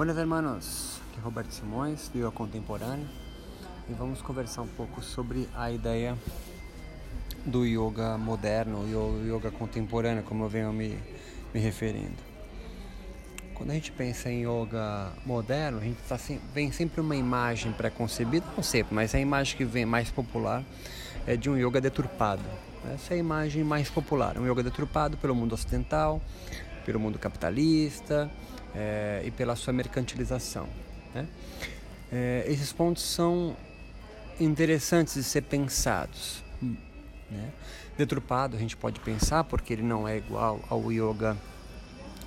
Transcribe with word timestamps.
Buenas 0.00 0.16
hermanos, 0.16 0.98
aqui 1.10 1.18
é 1.18 1.22
Roberto 1.22 1.52
Simões 1.52 2.08
do 2.08 2.18
Yoga 2.18 2.30
Contemporâneo 2.30 3.06
e 3.86 3.92
vamos 3.92 4.22
conversar 4.22 4.62
um 4.62 4.66
pouco 4.66 5.02
sobre 5.02 5.46
a 5.54 5.70
ideia 5.70 6.16
do 7.44 7.66
yoga 7.66 8.16
moderno, 8.16 8.78
o 8.78 9.22
yoga 9.26 9.50
contemporâneo, 9.50 10.22
como 10.22 10.44
eu 10.44 10.48
venho 10.48 10.72
me, 10.72 10.98
me 11.52 11.60
referindo. 11.60 12.16
Quando 13.52 13.72
a 13.72 13.74
gente 13.74 13.92
pensa 13.92 14.30
em 14.30 14.46
yoga 14.46 15.12
moderno, 15.26 15.76
a 15.76 15.82
gente 15.82 16.00
tá 16.08 16.16
sem, 16.16 16.40
vem 16.54 16.72
sempre 16.72 17.02
uma 17.02 17.14
imagem 17.14 17.70
pré-concebida, 17.70 18.46
não 18.56 18.62
sempre, 18.62 18.94
mas 18.94 19.14
a 19.14 19.20
imagem 19.20 19.54
que 19.54 19.66
vem 19.66 19.84
mais 19.84 20.10
popular 20.10 20.64
é 21.26 21.36
de 21.36 21.50
um 21.50 21.58
yoga 21.58 21.78
deturpado. 21.78 22.42
Essa 22.90 23.12
é 23.12 23.16
a 23.18 23.20
imagem 23.20 23.62
mais 23.62 23.90
popular, 23.90 24.38
um 24.38 24.50
yoga 24.50 24.62
deturpado 24.62 25.18
pelo 25.18 25.34
mundo 25.34 25.52
ocidental, 25.52 26.22
pelo 26.86 26.98
mundo 26.98 27.18
capitalista 27.18 28.30
é, 28.74 29.22
e 29.24 29.30
pela 29.30 29.56
sua 29.56 29.72
mercantilização. 29.72 30.68
Né? 31.14 31.26
É, 32.12 32.44
esses 32.46 32.72
pontos 32.72 33.02
são 33.02 33.56
interessantes 34.38 35.14
de 35.14 35.22
ser 35.22 35.42
pensados. 35.42 36.42
Né? 36.60 37.50
Deturpado 37.96 38.56
a 38.56 38.60
gente 38.60 38.76
pode 38.76 39.00
pensar 39.00 39.44
porque 39.44 39.72
ele 39.72 39.82
não 39.82 40.08
é 40.08 40.16
igual 40.16 40.60
ao 40.68 40.90
yoga 40.90 41.36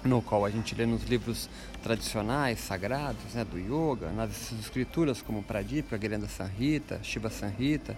no 0.03 0.21
qual 0.21 0.45
a 0.45 0.49
gente 0.49 0.75
lê 0.75 0.85
nos 0.85 1.03
livros 1.03 1.49
tradicionais, 1.81 2.59
sagrados 2.59 3.33
né, 3.33 3.45
do 3.45 3.57
yoga, 3.57 4.11
nas 4.11 4.51
escrituras 4.51 5.21
como 5.21 5.41
Pradipika, 5.41 5.97
Girenda 5.97 6.27
Sanhita, 6.27 6.99
Shiva 7.01 7.29
Sanhita, 7.29 7.97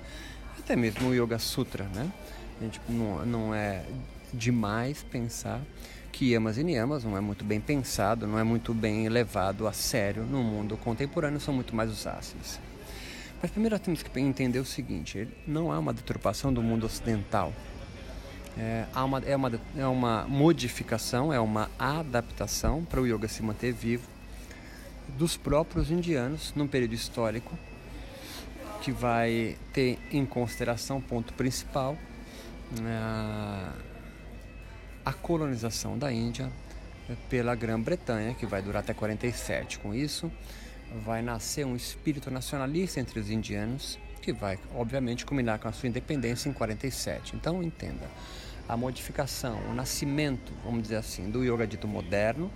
até 0.57 0.75
mesmo 0.75 1.09
o 1.09 1.13
Yoga 1.15 1.39
Sutra. 1.39 1.83
Né? 1.85 2.11
A 2.59 2.63
gente 2.63 2.79
não, 2.87 3.25
não 3.25 3.55
é 3.55 3.83
demais 4.33 5.03
pensar 5.03 5.61
que 6.15 6.31
Yamas 6.31 6.57
e 6.57 6.63
Niyamas 6.63 7.03
não 7.03 7.17
é 7.17 7.19
muito 7.19 7.43
bem 7.43 7.59
pensado, 7.59 8.25
não 8.25 8.39
é 8.39 8.43
muito 8.43 8.73
bem 8.73 9.09
levado 9.09 9.67
a 9.67 9.73
sério 9.73 10.23
no 10.23 10.41
mundo 10.41 10.77
contemporâneo, 10.77 11.41
são 11.41 11.53
muito 11.53 11.75
mais 11.75 11.91
os 11.91 12.07
ácidos. 12.07 12.57
Mas 13.41 13.51
primeiro 13.51 13.77
temos 13.79 14.01
que 14.01 14.19
entender 14.21 14.59
o 14.59 14.65
seguinte: 14.65 15.27
não 15.45 15.73
há 15.73 15.77
uma 15.77 15.91
deturpação 15.91 16.53
do 16.53 16.63
mundo 16.63 16.85
ocidental. 16.85 17.53
É, 18.57 18.85
há 18.93 19.03
uma, 19.03 19.19
é, 19.25 19.35
uma, 19.35 19.61
é 19.75 19.85
uma 19.85 20.25
modificação, 20.25 21.33
é 21.33 21.39
uma 21.39 21.69
adaptação 21.77 22.85
para 22.85 23.01
o 23.01 23.05
yoga 23.05 23.27
se 23.27 23.43
manter 23.43 23.73
vivo 23.73 24.07
dos 25.17 25.35
próprios 25.35 25.91
indianos 25.91 26.53
num 26.55 26.65
período 26.65 26.93
histórico 26.93 27.59
que 28.81 28.93
vai 28.93 29.57
ter 29.73 29.99
em 30.13 30.25
consideração 30.25 31.01
ponto 31.01 31.33
principal 31.33 31.97
é, 32.81 33.94
a 35.05 35.13
colonização 35.13 35.97
da 35.97 36.11
Índia 36.11 36.51
pela 37.29 37.53
Grã-Bretanha, 37.53 38.33
que 38.33 38.45
vai 38.45 38.61
durar 38.61 38.81
até 38.81 38.93
47. 38.93 39.79
Com 39.79 39.93
isso, 39.93 40.31
vai 41.05 41.21
nascer 41.21 41.65
um 41.65 41.75
espírito 41.75 42.31
nacionalista 42.31 42.99
entre 42.99 43.19
os 43.19 43.29
indianos, 43.29 43.99
que 44.21 44.33
vai, 44.33 44.57
obviamente, 44.73 45.23
culminar 45.23 45.59
com 45.59 45.67
a 45.67 45.71
sua 45.71 45.87
independência 45.87 46.49
em 46.49 46.53
47. 46.53 47.35
Então, 47.35 47.61
entenda, 47.61 48.09
a 48.67 48.75
modificação, 48.75 49.59
o 49.69 49.73
nascimento, 49.75 50.51
vamos 50.63 50.81
dizer 50.83 50.95
assim, 50.95 51.29
do 51.29 51.43
yoga 51.43 51.67
dito 51.67 51.87
moderno 51.87 52.51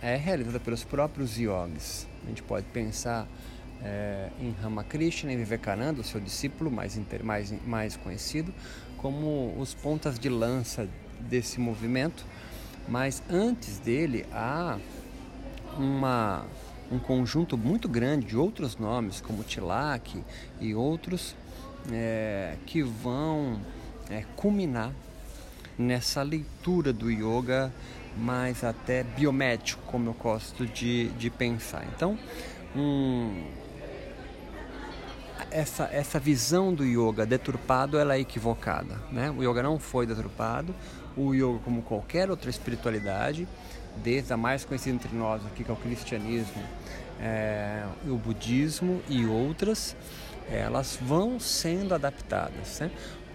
é 0.00 0.16
realizada 0.16 0.58
pelos 0.58 0.84
próprios 0.84 1.36
yogis. 1.36 2.06
A 2.24 2.28
gente 2.28 2.42
pode 2.42 2.64
pensar 2.66 3.28
é, 3.82 4.30
em 4.40 4.54
Ramakrishna 4.62 5.32
e 5.32 5.36
Vivekananda, 5.36 6.00
o 6.00 6.04
seu 6.04 6.20
discípulo 6.20 6.70
mais, 6.70 6.98
mais, 7.22 7.66
mais 7.66 7.96
conhecido, 7.96 8.54
como 8.96 9.54
os 9.58 9.74
pontas 9.74 10.18
de 10.18 10.28
lança 10.28 10.88
desse 11.20 11.60
movimento, 11.60 12.24
mas 12.88 13.22
antes 13.30 13.78
dele 13.78 14.26
há 14.32 14.78
uma, 15.76 16.44
um 16.90 16.98
conjunto 16.98 17.56
muito 17.56 17.88
grande 17.88 18.26
de 18.26 18.36
outros 18.36 18.76
nomes, 18.76 19.20
como 19.20 19.44
Tilak 19.44 20.22
e 20.60 20.74
outros, 20.74 21.36
é, 21.92 22.56
que 22.66 22.82
vão 22.82 23.60
é, 24.10 24.24
culminar 24.36 24.92
nessa 25.78 26.22
leitura 26.22 26.92
do 26.92 27.10
yoga 27.10 27.72
mais 28.16 28.64
até 28.64 29.04
biomédico, 29.04 29.80
como 29.86 30.08
eu 30.08 30.14
gosto 30.14 30.66
de, 30.66 31.08
de 31.10 31.30
pensar. 31.30 31.86
Então, 31.94 32.18
um, 32.74 33.44
essa, 35.50 35.88
essa 35.92 36.18
visão 36.18 36.74
do 36.74 36.84
yoga 36.84 37.24
deturpado 37.24 37.98
ela 37.98 38.16
é 38.16 38.20
equivocada. 38.20 38.96
Né? 39.12 39.30
O 39.30 39.42
yoga 39.42 39.62
não 39.62 39.78
foi 39.78 40.06
deturpado. 40.06 40.74
O 41.18 41.34
yoga, 41.34 41.58
como 41.64 41.82
qualquer 41.82 42.30
outra 42.30 42.48
espiritualidade, 42.48 43.48
desde 43.96 44.32
a 44.32 44.36
mais 44.36 44.64
conhecida 44.64 44.94
entre 44.94 45.14
nós 45.16 45.44
aqui, 45.46 45.64
que 45.64 45.70
é 45.70 45.74
o 45.74 45.76
cristianismo, 45.76 46.62
é, 47.20 47.84
o 48.06 48.16
budismo 48.16 49.02
e 49.08 49.26
outras, 49.26 49.96
elas 50.50 50.98
vão 51.02 51.40
sendo 51.40 51.94
adaptadas. 51.94 52.78
Né? 52.80 52.90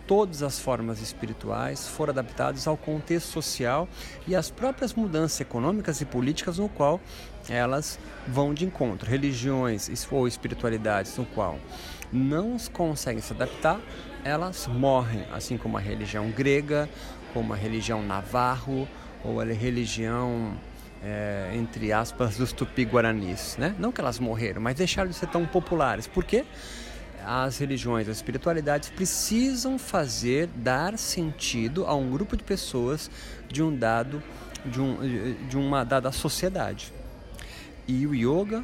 Todas 0.07 0.43
as 0.43 0.59
formas 0.59 1.01
espirituais 1.01 1.87
foram 1.87 2.11
adaptadas 2.11 2.67
ao 2.67 2.75
contexto 2.75 3.27
social 3.27 3.87
e 4.27 4.35
às 4.35 4.49
próprias 4.49 4.93
mudanças 4.93 5.39
econômicas 5.39 6.01
e 6.01 6.05
políticas 6.05 6.57
no 6.57 6.67
qual 6.67 6.99
elas 7.49 7.99
vão 8.27 8.53
de 8.53 8.65
encontro. 8.65 9.09
Religiões 9.09 9.89
ou 10.11 10.27
espiritualidades 10.27 11.17
no 11.17 11.25
qual 11.25 11.57
não 12.11 12.57
conseguem 12.71 13.21
se 13.21 13.33
adaptar, 13.33 13.79
elas 14.23 14.67
morrem, 14.67 15.25
assim 15.33 15.57
como 15.57 15.77
a 15.77 15.81
religião 15.81 16.29
grega, 16.29 16.87
como 17.33 17.53
a 17.53 17.55
religião 17.55 18.03
navarro 18.03 18.87
ou 19.23 19.39
a 19.39 19.45
religião 19.45 20.53
é, 21.03 21.51
entre 21.53 21.91
aspas 21.91 22.37
dos 22.37 22.53
tupi-guaranis, 22.53 23.57
né? 23.57 23.75
Não 23.77 23.91
que 23.91 23.99
elas 23.99 24.19
morreram, 24.19 24.61
mas 24.61 24.75
deixaram 24.75 25.09
de 25.09 25.15
ser 25.15 25.27
tão 25.27 25.45
populares. 25.45 26.07
Por 26.07 26.23
quê? 26.23 26.45
As 27.25 27.57
religiões, 27.57 28.07
as 28.07 28.17
espiritualidades 28.17 28.89
precisam 28.89 29.77
fazer 29.77 30.47
dar 30.55 30.97
sentido 30.97 31.85
a 31.85 31.95
um 31.95 32.11
grupo 32.11 32.35
de 32.35 32.43
pessoas 32.43 33.09
de 33.49 33.63
um 33.63 33.75
dado 33.75 34.21
de, 34.65 34.79
um, 34.79 34.97
de 35.47 35.57
uma 35.57 35.83
dada 35.83 36.11
sociedade. 36.11 36.91
E 37.87 38.07
o 38.07 38.13
yoga 38.13 38.63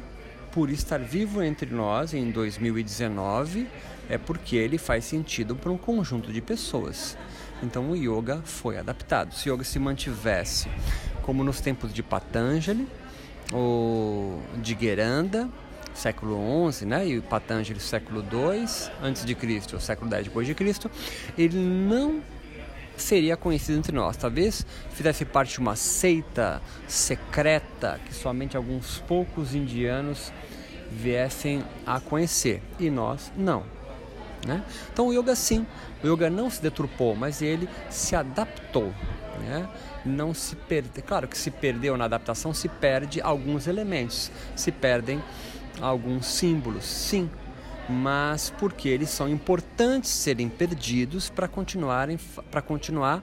por 0.52 0.70
estar 0.70 0.98
vivo 0.98 1.42
entre 1.42 1.70
nós 1.70 2.12
em 2.12 2.30
2019 2.30 3.68
é 4.08 4.18
porque 4.18 4.56
ele 4.56 4.78
faz 4.78 5.04
sentido 5.04 5.54
para 5.54 5.70
um 5.70 5.78
conjunto 5.78 6.32
de 6.32 6.40
pessoas. 6.40 7.16
Então 7.62 7.90
o 7.90 7.96
yoga 7.96 8.40
foi 8.44 8.78
adaptado. 8.78 9.34
Se 9.34 9.50
o 9.50 9.54
yoga 9.54 9.64
se 9.64 9.78
mantivesse 9.78 10.68
como 11.22 11.44
nos 11.44 11.60
tempos 11.60 11.92
de 11.92 12.02
Patanjali 12.02 12.88
ou 13.52 14.40
de 14.56 14.76
Geranda, 14.78 15.48
século 15.94 16.70
XI, 16.72 16.86
né? 16.86 17.06
E 17.06 17.20
Patanjali 17.20 17.80
século 17.80 18.20
II 18.20 18.66
antes 19.02 19.24
de 19.24 19.34
Cristo, 19.34 19.78
século 19.80 20.12
X 20.14 20.24
depois 20.24 20.46
de 20.46 20.54
Cristo, 20.54 20.90
ele 21.36 21.58
não 21.58 22.22
seria 22.96 23.36
conhecido 23.36 23.78
entre 23.78 23.92
nós. 23.92 24.16
Talvez 24.16 24.64
fizesse 24.92 25.24
parte 25.24 25.54
de 25.54 25.58
uma 25.58 25.76
seita 25.76 26.60
secreta 26.86 28.00
que 28.06 28.14
somente 28.14 28.56
alguns 28.56 28.98
poucos 29.06 29.54
indianos 29.54 30.32
viessem 30.90 31.64
a 31.86 32.00
conhecer 32.00 32.62
e 32.78 32.90
nós 32.90 33.32
não. 33.36 33.79
Né? 34.46 34.62
Então 34.92 35.08
o 35.08 35.12
yoga 35.12 35.34
sim, 35.34 35.66
o 36.02 36.06
yoga 36.06 36.30
não 36.30 36.48
se 36.48 36.62
deturpou, 36.62 37.14
mas 37.14 37.42
ele 37.42 37.68
se 37.90 38.16
adaptou. 38.16 38.92
Né? 39.40 39.68
Não 40.04 40.32
se 40.32 40.56
perde, 40.56 41.02
claro 41.02 41.28
que 41.28 41.36
se 41.36 41.50
perdeu 41.50 41.96
na 41.96 42.06
adaptação, 42.06 42.54
se 42.54 42.68
perde 42.68 43.20
alguns 43.20 43.66
elementos, 43.66 44.30
se 44.56 44.72
perdem 44.72 45.22
alguns 45.80 46.26
símbolos, 46.26 46.84
sim, 46.84 47.30
mas 47.88 48.52
porque 48.58 48.88
eles 48.88 49.10
são 49.10 49.28
importantes 49.28 50.10
serem 50.10 50.48
perdidos 50.48 51.28
para 51.28 51.48
continuarem 51.48 52.18
para 52.50 52.62
continuar 52.62 53.22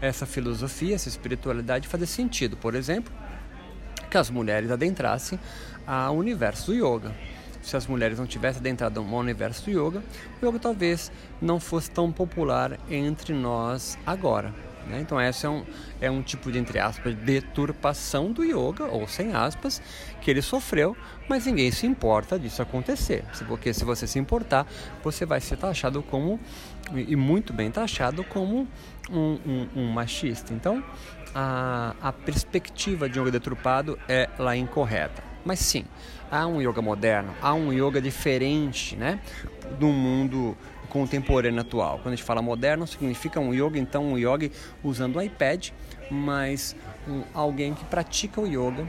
essa 0.00 0.26
filosofia, 0.26 0.94
essa 0.94 1.08
espiritualidade 1.08 1.88
fazer 1.88 2.06
sentido. 2.06 2.56
Por 2.56 2.74
exemplo, 2.74 3.12
que 4.10 4.16
as 4.16 4.30
mulheres 4.30 4.70
adentrassem 4.70 5.38
ao 5.86 6.16
universo 6.16 6.66
do 6.66 6.74
yoga. 6.74 7.14
Se 7.64 7.76
as 7.78 7.86
mulheres 7.86 8.18
não 8.18 8.26
tivessem 8.26 8.60
adentrado 8.60 9.00
ao 9.00 9.06
universo 9.06 9.64
do 9.64 9.70
yoga, 9.70 10.02
o 10.40 10.46
yoga 10.46 10.58
talvez 10.58 11.10
não 11.40 11.58
fosse 11.58 11.90
tão 11.90 12.12
popular 12.12 12.78
entre 12.90 13.32
nós 13.32 13.98
agora. 14.06 14.52
Né? 14.86 15.00
Então, 15.00 15.18
esse 15.18 15.46
é 15.46 15.48
um, 15.48 15.64
é 15.98 16.10
um 16.10 16.22
tipo 16.22 16.52
de, 16.52 16.58
entre 16.58 16.78
aspas, 16.78 17.14
deturpação 17.14 18.30
do 18.30 18.44
yoga, 18.44 18.84
ou 18.84 19.08
sem 19.08 19.34
aspas, 19.34 19.80
que 20.20 20.30
ele 20.30 20.42
sofreu, 20.42 20.94
mas 21.26 21.46
ninguém 21.46 21.70
se 21.70 21.86
importa 21.86 22.38
disso 22.38 22.60
acontecer. 22.60 23.24
Porque 23.48 23.72
se 23.72 23.82
você 23.82 24.06
se 24.06 24.18
importar, 24.18 24.66
você 25.02 25.24
vai 25.24 25.40
ser 25.40 25.56
taxado 25.56 26.02
como, 26.02 26.38
e 26.94 27.16
muito 27.16 27.52
bem 27.52 27.70
taxado, 27.70 28.22
como 28.24 28.68
um, 29.10 29.38
um, 29.46 29.68
um 29.74 29.90
machista. 29.90 30.52
Então, 30.52 30.84
a, 31.34 31.94
a 32.02 32.12
perspectiva 32.12 33.08
de 33.08 33.18
yoga 33.18 33.30
deturpado 33.30 33.98
é 34.06 34.28
lá 34.38 34.54
incorreta. 34.54 35.33
Mas 35.44 35.58
sim, 35.58 35.84
há 36.30 36.46
um 36.46 36.60
yoga 36.60 36.80
moderno, 36.80 37.34
há 37.42 37.52
um 37.54 37.72
yoga 37.72 38.00
diferente, 38.00 38.96
né, 38.96 39.20
do 39.78 39.88
mundo 39.88 40.56
contemporâneo 40.88 41.60
atual. 41.60 41.98
Quando 41.98 42.14
a 42.14 42.16
gente 42.16 42.22
fala 42.22 42.40
moderno, 42.40 42.86
significa 42.86 43.40
um 43.40 43.52
yoga, 43.52 43.78
então 43.78 44.04
um 44.12 44.16
yoga 44.16 44.50
usando 44.82 45.16
o 45.16 45.22
iPad, 45.22 45.70
mas 46.10 46.76
um, 47.08 47.22
alguém 47.34 47.74
que 47.74 47.84
pratica 47.84 48.40
o 48.40 48.46
yoga 48.46 48.88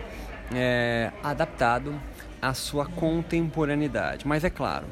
é, 0.54 1.12
adaptado 1.24 2.00
à 2.42 2.54
sua 2.54 2.86
contemporaneidade. 2.86 4.28
Mas 4.28 4.44
é 4.44 4.52
claro, 4.52 4.86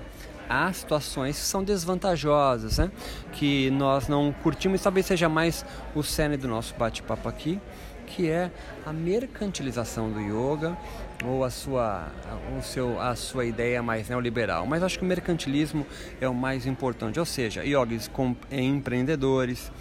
há 0.49 0.73
situações 0.73 1.37
que 1.37 1.45
são 1.45 1.63
desvantajosas, 1.63 2.79
né? 2.79 2.91
que 3.31 3.69
nós 3.71 4.07
não 4.07 4.33
curtimos, 4.43 4.81
talvez 4.81 5.05
seja 5.05 5.29
mais 5.29 5.65
o 5.95 6.03
cerne 6.03 6.35
do 6.35 6.47
nosso 6.47 6.73
bate-papo 6.75 7.29
aqui, 7.29 7.59
que 8.07 8.29
é 8.29 8.51
a 8.85 8.91
mercantilização 8.91 10.11
do 10.11 10.19
yoga 10.19 10.77
ou 11.25 11.43
a 11.43 11.49
sua, 11.49 12.11
o 12.57 12.61
seu, 12.61 12.99
a 12.99 13.15
sua 13.15 13.45
ideia 13.45 13.81
mais 13.81 14.09
neoliberal. 14.09 14.65
Mas 14.65 14.83
acho 14.83 14.97
que 14.99 15.05
o 15.05 15.07
mercantilismo 15.07 15.85
é 16.19 16.27
o 16.27 16.33
mais 16.33 16.65
importante, 16.65 17.19
ou 17.19 17.25
seja, 17.25 17.63
yogis 17.63 18.07
com, 18.07 18.35
empreendedores, 18.51 19.71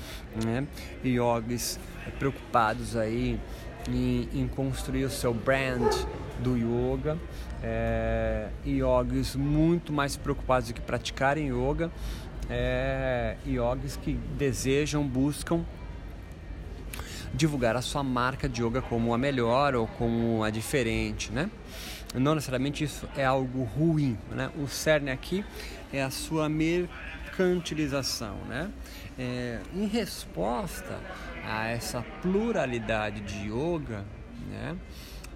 né? 0.44 0.66
yogis 1.04 1.78
preocupados 2.18 2.96
aí 2.96 3.38
em, 3.88 4.28
em 4.32 4.48
construir 4.48 5.04
o 5.04 5.10
seu 5.10 5.34
brand 5.34 5.92
do 6.40 6.56
yoga, 6.56 7.18
é, 7.62 8.48
muito 9.36 9.92
mais 9.92 10.16
preocupados 10.16 10.68
do 10.68 10.74
que 10.74 10.80
praticarem 10.80 11.48
yoga, 11.48 11.90
é, 12.50 13.36
que 14.02 14.14
desejam, 14.36 15.06
buscam 15.06 15.64
divulgar 17.34 17.76
a 17.76 17.82
sua 17.82 18.02
marca 18.02 18.48
de 18.48 18.62
yoga 18.62 18.82
como 18.82 19.14
a 19.14 19.18
melhor 19.18 19.74
ou 19.74 19.86
como 19.86 20.44
a 20.44 20.50
diferente, 20.50 21.32
né? 21.32 21.50
Não 22.14 22.34
necessariamente 22.34 22.84
isso 22.84 23.08
é 23.16 23.24
algo 23.24 23.64
ruim, 23.64 24.18
né? 24.30 24.50
O 24.58 24.68
cerne 24.68 25.10
aqui 25.10 25.44
é 25.92 26.02
a 26.02 26.10
sua 26.10 26.48
mercantilização, 26.48 28.36
né? 28.48 28.70
É, 29.18 29.60
em 29.74 29.86
resposta 29.86 30.98
a 31.44 31.66
essa 31.68 32.02
pluralidade 32.20 33.20
de 33.20 33.48
yoga, 33.48 34.04
né? 34.50 34.76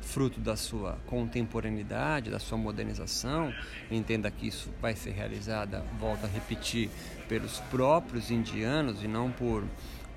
fruto 0.06 0.40
da 0.40 0.56
sua 0.56 0.98
contemporaneidade, 1.06 2.31
da 2.31 2.38
sua 2.38 2.56
modernização. 2.56 3.52
Entenda 3.90 4.31
que 4.31 4.46
isso 4.46 4.70
vai 4.81 4.94
ser 4.94 5.10
realizada, 5.10 5.84
volto 6.00 6.25
a 6.25 6.28
repetir, 6.28 6.88
pelos 7.28 7.58
próprios 7.70 8.31
indianos 8.31 9.02
e 9.02 9.08
não 9.08 9.31
por 9.31 9.64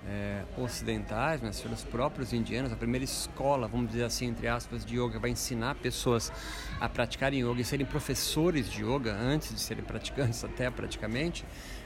é, 0.07 0.43
ocidentais, 0.57 1.41
mas 1.41 1.59
pelos 1.59 1.83
próprios 1.83 2.33
indianos. 2.33 2.71
A 2.71 2.75
primeira 2.75 3.03
escola, 3.03 3.67
vamos 3.67 3.91
dizer 3.91 4.03
assim, 4.03 4.27
entre 4.27 4.47
aspas, 4.47 4.85
de 4.85 4.99
yoga 4.99 5.19
vai 5.19 5.31
ensinar 5.31 5.75
pessoas 5.75 6.31
a 6.79 6.87
praticarem 6.87 7.41
yoga 7.41 7.61
e 7.61 7.65
serem 7.65 7.85
professores 7.85 8.69
de 8.69 8.83
yoga 8.83 9.13
antes 9.13 9.53
de 9.53 9.59
serem 9.59 9.83
praticantes, 9.83 10.43
até 10.43 10.69
praticamente, 10.69 11.45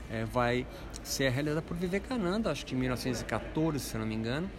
é, 0.09 0.25
vai 0.25 0.67
ser 1.01 1.31
realizada 1.31 1.61
por 1.61 1.75
Vivekananda, 1.75 2.51
acho 2.51 2.65
que 2.65 2.75
em 2.75 2.77
1914, 2.77 3.79
se 3.79 3.97
não 3.97 4.05
me 4.05 4.15
engano, 4.15 4.49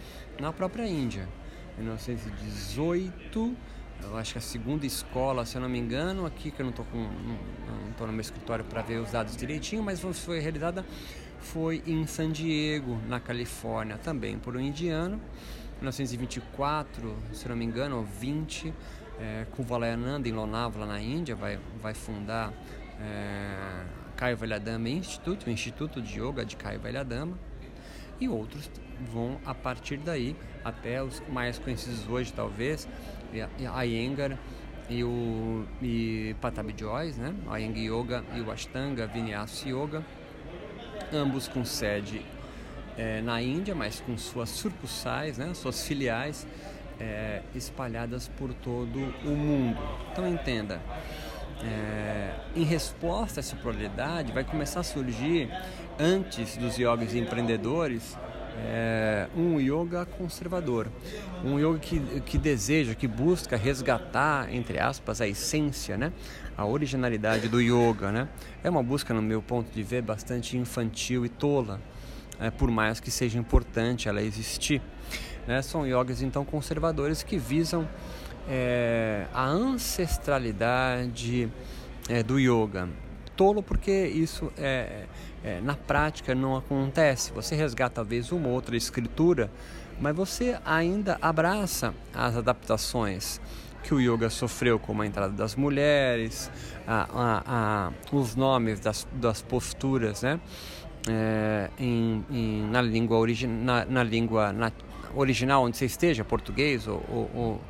na 0.41 0.53
própria 0.53 0.87
Índia. 0.87 1.29
1918, 1.77 3.57
eu 4.03 4.17
acho 4.17 4.33
que 4.33 4.39
a 4.39 4.43
segunda 4.43 4.87
escola, 4.87 5.45
se 5.45 5.57
eu 5.57 5.63
não 5.63 5.69
me 5.69 5.79
engano, 5.79 6.27
aqui 6.27 6.51
que 6.51 6.61
eu 6.61 6.65
não 6.65 6.71
estou 6.71 6.85
com, 6.87 6.99
não 6.99 7.91
estou 7.91 8.07
no 8.07 8.13
meu 8.13 8.21
escritório 8.21 8.65
para 8.65 8.83
ver 8.83 8.99
os 8.99 9.11
dados 9.11 9.37
direitinho, 9.37 9.83
mas 9.83 10.01
foi 10.01 10.41
realizada 10.41 10.85
foi 11.45 11.83
em 11.87 12.07
San 12.07 12.33
Diego, 12.33 12.99
na 13.07 13.21
Califórnia, 13.21 13.99
também 13.99 14.39
por 14.39 14.57
um 14.57 14.61
indiano. 14.61 15.21
1924, 15.77 17.15
se 17.33 17.49
não 17.49 17.55
me 17.55 17.65
engano, 17.65 17.99
ou 17.99 18.05
20, 18.05 18.73
é, 19.21 19.47
Kuvalayananda 19.53 20.29
em 20.29 20.33
Lonavala, 20.33 20.87
na 20.87 21.01
Índia, 21.01 21.35
vai, 21.35 21.59
vai 21.81 21.93
fundar 21.93 22.53
é, 23.01 23.85
Kaivalyadama 24.17 24.89
Institute, 24.89 25.47
o 25.47 25.51
Instituto 25.51 26.01
de 26.01 26.19
Yoga 26.19 26.45
de 26.45 26.57
Kaivalyadama, 26.57 27.39
e 28.19 28.29
outros 28.29 28.71
vão 29.13 29.39
a 29.45 29.55
partir 29.55 29.99
daí 29.99 30.37
até 30.65 31.03
os 31.03 31.23
mais 31.29 31.59
conhecidos 31.59 32.09
hoje 32.09 32.33
talvez 32.33 32.89
a 33.73 33.85
Iyengar 33.85 34.39
e 34.89 35.03
o 35.03 35.67
e 35.83 36.35
Patabi 36.41 36.75
Joyce, 36.79 37.19
né? 37.19 37.35
Iyengar 37.59 37.83
Yoga 37.83 38.25
e 38.35 38.41
o 38.41 38.51
Ashtanga 38.51 39.07
Vinyasa 39.07 39.69
Yoga 39.69 40.05
ambos 41.13 41.49
com 41.49 41.65
sede 41.65 42.23
é, 42.97 43.21
na 43.21 43.41
Índia, 43.43 43.75
mas 43.75 44.01
com 44.01 44.17
suas 44.17 44.51
sucursais, 44.51 45.39
né, 45.39 45.53
suas 45.55 45.87
filiais 45.87 46.47
é, 47.01 47.43
espalhadas 47.55 48.29
por 48.29 48.53
todo 48.55 48.99
o 49.25 49.31
mundo. 49.31 49.79
Então 50.13 50.29
entenda, 50.29 50.81
é, 51.63 52.35
em 52.55 52.65
resposta 52.65 53.41
a 53.41 53.43
essa 53.43 53.57
pluralidade, 53.57 54.33
vai 54.33 54.45
começar 54.45 54.81
a 54.81 54.85
surgir, 54.85 55.49
antes 55.99 56.57
dos 56.57 56.77
yogis 56.77 57.15
empreendedores, 57.15 58.17
é, 58.57 59.27
um 59.37 59.59
yoga 59.59 60.05
conservador, 60.05 60.87
um 61.45 61.59
yoga 61.59 61.79
que, 61.79 62.21
que 62.21 62.39
deseja, 62.39 62.95
que 62.95 63.09
busca 63.09 63.57
resgatar, 63.57 64.53
entre 64.55 64.79
aspas, 64.79 65.21
a 65.21 65.27
essência, 65.27 65.97
né? 65.97 66.13
a 66.57 66.65
originalidade 66.65 67.49
do 67.49 67.61
yoga. 67.61 68.13
Né? 68.13 68.29
É 68.63 68.71
uma 68.71 68.83
busca, 68.83 69.13
no 69.13 69.23
meu 69.23 69.43
ponto 69.43 69.73
de 69.73 69.83
ver, 69.83 70.03
bastante 70.03 70.57
infantil 70.57 71.27
e 71.27 71.29
tola, 71.29 71.81
é, 72.41 72.51
por 72.51 72.71
mais 72.71 73.01
que 73.01 73.11
seja 73.11 73.39
importante 73.39 74.09
ela 74.09 74.23
existir. 74.23 74.81
Né? 75.47 75.61
São 75.63 75.87
yogas 75.87 76.23
então 76.23 76.45
conservadores 76.45 77.23
que 77.23 77.37
visam 77.37 77.89
é, 78.49 79.27
a 79.33 79.47
ancestralidade 79.47 81.51
é, 82.09 82.23
do 82.23 82.39
yoga. 82.39 82.89
Tolo 83.37 83.63
porque 83.63 84.07
isso 84.07 84.53
é, 84.57 85.07
é, 85.45 85.61
na 85.61 85.75
prática 85.75 86.35
não 86.35 86.57
acontece. 86.57 87.33
Você 87.33 87.55
resgata 87.55 87.97
talvez 87.97 88.33
uma 88.33 88.49
outra 88.49 88.77
escritura, 88.77 89.51
mas 90.01 90.17
você 90.17 90.59
ainda 90.65 91.19
abraça 91.21 91.95
as 92.15 92.37
adaptações 92.37 93.41
que 93.83 93.95
o 93.95 94.01
yoga 94.01 94.31
sofreu, 94.31 94.79
como 94.79 95.03
a 95.03 95.07
entrada 95.07 95.33
das 95.35 95.55
mulheres, 95.55 96.51
a, 96.87 97.07
a, 97.13 97.43
a, 97.47 97.93
os 98.11 98.35
nomes 98.35 98.81
das, 98.81 99.07
das 99.13 99.43
posturas, 99.43 100.23
né? 100.23 100.41
É, 101.07 101.69
em, 101.79 102.25
em, 102.31 102.63
na 102.71 102.81
língua, 102.81 103.19
origi 103.19 103.47
na, 103.47 103.85
na 103.85 104.03
língua 104.03 104.55
na, 104.55 104.73
original 105.15 105.63
onde 105.63 105.77
você 105.77 105.85
esteja, 105.85 106.25
português 106.25 106.89
ou, 106.89 107.05
ou, 107.35 107.61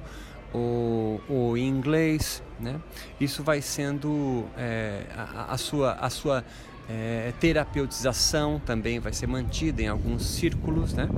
ou, 0.53 1.21
ou 1.29 1.59
inglês, 1.59 2.41
né? 2.61 2.81
Isso 3.21 3.43
vai 3.43 3.61
sendo 3.61 4.45
é, 4.57 5.03
a, 5.17 5.53
a, 5.55 5.59
sua, 5.59 5.95
a 5.95 6.09
sua 6.09 6.45
é, 6.89 7.33
terapeutização 7.41 8.61
também 8.61 8.99
vai 8.99 9.13
ser 9.13 9.27
mantida 9.27 9.83
em 9.83 9.89
alguns 9.89 10.27
círculos, 10.27 10.93
né? 10.93 11.09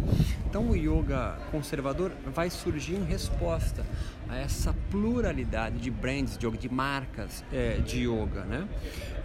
Então 0.49 0.71
o 0.71 0.77
yoga 0.77 1.39
conservador 1.51 2.13
vai 2.33 2.51
surgir 2.51 2.95
em 2.95 3.05
resposta 3.05 3.85
a 4.29 4.37
essa 4.37 4.75
pluralidade 4.91 5.79
de 5.79 5.91
brands 5.91 6.39
de 6.39 6.47
yoga, 6.47 6.57
de 6.57 6.69
marcas 6.69 7.45
é, 7.53 7.79
de 7.79 8.09
yoga, 8.09 8.45
né? 8.45 8.69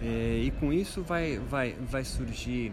É, 0.00 0.42
e 0.44 0.50
com 0.52 0.72
isso 0.72 1.02
vai, 1.02 1.38
vai, 1.38 1.76
vai 1.80 2.04
surgir 2.04 2.72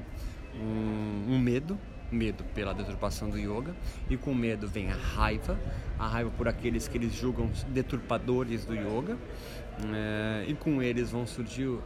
um, 0.60 1.34
um 1.34 1.40
medo, 1.40 1.78
medo 2.12 2.44
pela 2.56 2.74
deturpação 2.74 3.30
do 3.30 3.38
yoga, 3.38 3.76
e 4.10 4.18
com 4.18 4.34
medo 4.34 4.68
vem 4.68 4.92
a 4.92 4.96
raiva, 4.96 5.60
a 5.98 6.08
raiva 6.08 6.32
por 6.32 6.48
aqueles 6.48 6.88
que 6.88 6.98
eles 6.98 7.14
julgam 7.14 7.52
deturpadores 7.68 8.66
do 8.66 8.74
yoga, 8.74 9.16
é, 9.94 10.46
e 10.48 10.56
com 10.56 10.82
eles 10.82 11.12
vão 11.12 11.28
surgir 11.28 11.68
o, 11.68 11.84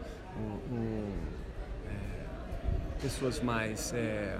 o 0.72 1.42
pessoas 3.03 3.41
mais 3.41 3.93
é, 3.93 3.98
é, 3.98 4.39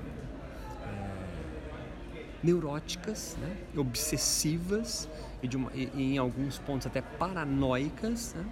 neuróticas, 2.42 3.36
né? 3.42 3.58
obsessivas 3.76 5.10
e, 5.42 5.54
uma, 5.54 5.70
e, 5.74 5.92
e, 5.94 6.14
em 6.14 6.18
alguns 6.18 6.60
pontos 6.60 6.88
até 6.88 7.02
paranoicas 7.02 8.34
né? 8.34 8.46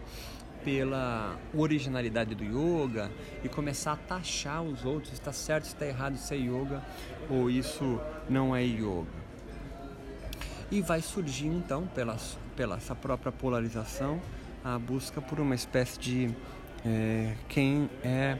pela 0.65 1.37
originalidade 1.53 2.35
do 2.35 2.43
yoga 2.43 3.09
e 3.41 3.47
começar 3.47 3.93
a 3.93 3.95
taxar 3.95 4.61
os 4.61 4.83
outros, 4.83 5.13
está 5.13 5.31
certo, 5.31 5.63
está 5.63 5.85
errado, 5.85 6.15
isso 6.15 6.33
é 6.33 6.37
yoga 6.37 6.83
ou 7.29 7.49
isso 7.49 7.97
não 8.29 8.53
é 8.53 8.61
yoga. 8.63 9.21
E 10.69 10.81
vai 10.81 11.01
surgir 11.01 11.47
então, 11.47 11.87
pela, 11.87 12.17
pela 12.53 12.75
essa 12.75 12.93
própria 12.93 13.31
polarização, 13.31 14.21
a 14.61 14.77
busca 14.77 15.21
por 15.21 15.39
uma 15.39 15.55
espécie 15.55 15.97
de 15.97 16.35
é, 16.85 17.33
quem 17.47 17.89
é 18.03 18.37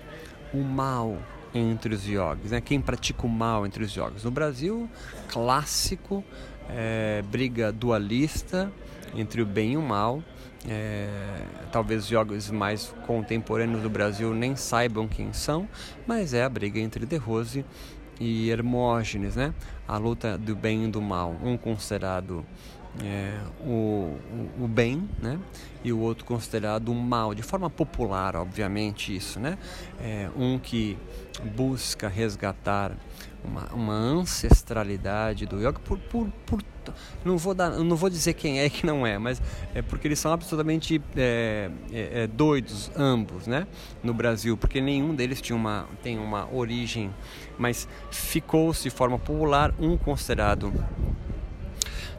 o 0.53 0.57
mal 0.57 1.17
entre 1.53 1.93
os 1.93 2.07
yogis, 2.07 2.51
né? 2.51 2.61
Quem 2.61 2.79
pratica 2.79 3.25
o 3.25 3.29
mal 3.29 3.65
entre 3.65 3.83
os 3.83 3.93
yogis. 3.93 4.23
No 4.23 4.31
Brasil, 4.31 4.89
clássico, 5.27 6.23
é, 6.69 7.21
briga 7.29 7.71
dualista 7.71 8.71
entre 9.15 9.41
o 9.41 9.45
bem 9.45 9.73
e 9.73 9.77
o 9.77 9.81
mal. 9.81 10.23
É, 10.67 11.17
talvez 11.71 12.03
os 12.03 12.11
yogis 12.11 12.51
mais 12.51 12.93
contemporâneos 13.07 13.81
do 13.81 13.89
Brasil 13.89 14.31
nem 14.33 14.55
saibam 14.55 15.07
quem 15.07 15.33
são, 15.33 15.67
mas 16.05 16.35
é 16.35 16.43
a 16.43 16.49
briga 16.49 16.79
entre 16.79 17.05
De 17.05 17.17
Rose 17.17 17.65
e 18.21 18.51
Hermógenes, 18.51 19.35
né? 19.35 19.51
A 19.87 19.97
luta 19.97 20.37
do 20.37 20.55
bem 20.55 20.85
e 20.85 20.87
do 20.87 21.01
mal, 21.01 21.35
um 21.43 21.57
considerado 21.57 22.45
é, 23.03 23.39
o, 23.65 24.15
o, 24.59 24.67
bem, 24.67 25.09
né? 25.19 25.39
E 25.83 25.91
o 25.91 25.99
outro 25.99 26.23
considerado 26.23 26.89
o 26.89 26.95
mal, 26.95 27.33
de 27.33 27.41
forma 27.41 27.67
popular, 27.67 28.35
obviamente 28.35 29.15
isso, 29.15 29.39
né? 29.39 29.57
É, 29.99 30.29
um 30.37 30.59
que 30.59 30.97
busca 31.55 32.07
resgatar 32.07 32.91
uma, 33.43 33.65
uma 33.73 33.93
ancestralidade 33.93 35.47
do 35.47 35.57
yoga 35.57 35.79
por, 35.79 35.97
por, 35.97 36.29
por 36.45 36.61
não 37.23 37.37
vou 37.37 37.53
dar, 37.53 37.71
não 37.71 37.95
vou 37.95 38.09
dizer 38.09 38.33
quem 38.33 38.59
é 38.59 38.65
e 38.65 38.69
quem 38.69 38.89
não 38.89 39.05
é, 39.05 39.17
mas 39.17 39.41
é 39.73 39.81
porque 39.81 40.07
eles 40.07 40.19
são 40.19 40.31
absolutamente 40.31 41.01
é, 41.15 41.69
é, 41.91 42.23
é, 42.23 42.27
doidos 42.27 42.91
ambos, 42.95 43.47
né? 43.47 43.67
No 44.03 44.13
Brasil, 44.13 44.57
porque 44.57 44.81
nenhum 44.81 45.13
deles 45.13 45.41
tinha 45.41 45.55
uma 45.55 45.87
tem 46.01 46.17
uma 46.17 46.51
origem, 46.53 47.13
mas 47.57 47.87
ficou-se 48.09 48.83
de 48.83 48.89
forma 48.89 49.17
popular 49.19 49.73
um 49.79 49.97
considerado 49.97 50.73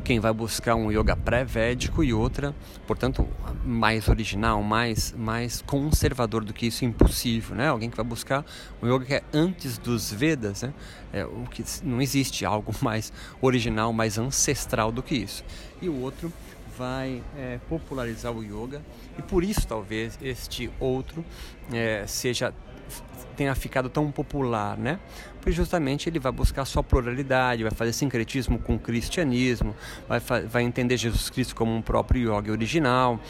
quem 0.03 0.21
vai 0.21 0.33
buscar 0.33 0.75
um 0.75 0.91
yoga 0.91 1.17
pré-védico 1.17 2.03
e 2.03 2.13
outra, 2.13 2.55
portanto, 2.87 3.27
mais 3.65 4.09
original, 4.09 4.63
mais, 4.63 5.13
mais 5.17 5.63
conservador 5.63 6.45
do 6.45 6.53
que 6.53 6.67
isso, 6.67 6.85
impossível, 6.85 7.57
né? 7.57 7.69
Alguém 7.69 7.89
que 7.89 7.97
vai 7.97 8.05
buscar 8.05 8.45
um 8.83 8.87
yoga 8.87 9.05
que 9.05 9.15
é 9.15 9.23
antes 9.33 9.79
dos 9.79 10.13
Vedas, 10.13 10.63
né? 10.63 10.75
É, 11.13 11.25
o 11.25 11.45
que 11.51 11.65
não 11.83 12.01
existe 12.01 12.45
algo 12.47 12.75
mais 12.81 13.13
original, 13.41 13.93
mais 13.93 14.19
ancestral 14.19 14.91
do 14.91 15.03
que 15.03 15.15
isso. 15.15 15.45
E 15.81 15.89
o 15.89 16.01
outro 16.01 16.33
vai 16.77 17.23
é, 17.37 17.59
popularizar 17.69 18.33
o 18.33 18.43
yoga 18.43 18.83
e 19.19 19.23
por 19.23 19.45
isso 19.45 19.67
talvez 19.67 20.19
este 20.23 20.71
outro 20.81 21.25
é, 21.71 22.07
seja 22.07 22.53
tenha 23.43 23.55
ficado 23.57 23.89
tão 23.89 24.11
popular, 24.11 24.77
né? 24.79 25.01
Porque 25.35 25.51
justamente 25.51 26.09
ele 26.09 26.21
vai 26.21 26.31
buscar 26.31 26.65
sua 26.65 26.85
pluralidade, 26.85 27.65
vai 27.65 27.73
fazer 27.73 27.93
sincretismo 27.93 28.61
com 28.61 28.77
o 28.77 28.79
cristianismo, 28.79 29.75
vai, 30.09 30.21
vai 30.21 30.63
entender 30.63 30.97
Jesus 30.97 31.29
Cristo 31.29 31.57
como 31.57 31.75
um 31.75 31.83
próprio 31.83 32.33
yoga 32.33 32.53
original. 32.53 33.21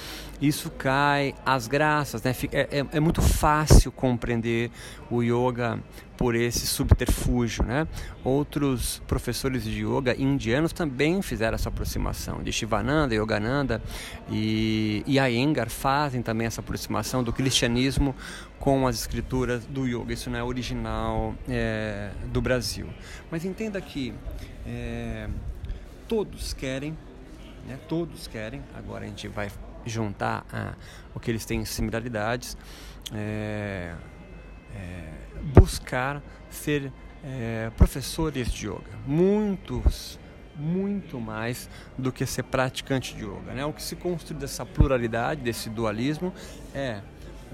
Isso 0.41 0.71
cai 0.71 1.35
às 1.47 1.67
graças, 1.67 2.23
né? 2.23 2.35
É, 2.53 2.81
é, 2.81 2.87
é 2.93 3.01
muito 3.01 3.23
fácil 3.23 3.91
compreender 3.91 4.71
o 5.11 5.23
yoga 5.23 5.79
por 6.19 6.35
esse 6.35 6.67
subterfúgio, 6.67 7.65
né? 7.65 7.89
Outros 8.23 9.01
professores 9.07 9.65
de 9.65 9.85
yoga 9.85 10.15
indianos 10.15 10.73
também 10.73 11.23
fizeram 11.23 11.55
essa 11.55 11.71
aproximação, 11.71 12.43
de 12.43 12.53
Shivananda, 12.53 13.15
Yogananda 13.15 13.83
e, 14.31 15.03
e 15.07 15.19
Iyengar 15.19 15.71
fazem 15.71 16.21
também 16.21 16.47
essa 16.47 16.61
aproximação 16.61 17.25
do 17.25 17.33
cristianismo 17.33 18.15
com 18.63 18.87
as 18.87 19.01
escrituras 19.01 19.67
do 19.67 19.87
yoga. 19.87 20.02
Isso 20.11 20.31
não 20.31 20.39
é 20.39 20.43
original 20.43 21.35
é, 21.49 22.11
do 22.27 22.41
Brasil. 22.41 22.89
Mas 23.31 23.45
entenda 23.45 23.81
que 23.81 24.15
é, 24.67 25.29
todos 26.09 26.53
querem, 26.53 26.97
né, 27.67 27.79
todos 27.89 28.27
querem, 28.27 28.63
agora 28.75 29.05
a 29.05 29.09
gente 29.09 29.29
vai 29.29 29.51
juntar 29.85 30.45
o 31.15 31.21
que 31.21 31.31
eles 31.31 31.45
têm 31.45 31.65
similaridades, 31.65 32.57
é, 33.13 33.95
é 34.75 35.05
buscar 35.55 36.23
ser 36.51 36.93
é, 37.25 37.71
professores 37.77 38.51
de 38.53 38.69
yoga. 38.69 38.99
Muitos 39.07 40.19
muito 40.55 41.19
mais 41.19 41.69
do 41.97 42.13
que 42.13 42.27
ser 42.27 42.43
praticante 42.45 43.15
de 43.15 43.25
yoga. 43.25 43.53
Né? 43.55 43.65
O 43.65 43.73
que 43.73 43.83
se 43.83 43.97
construi 43.97 44.39
dessa 44.39 44.65
pluralidade, 44.67 45.41
desse 45.41 45.71
dualismo, 45.71 46.33
é 46.75 47.01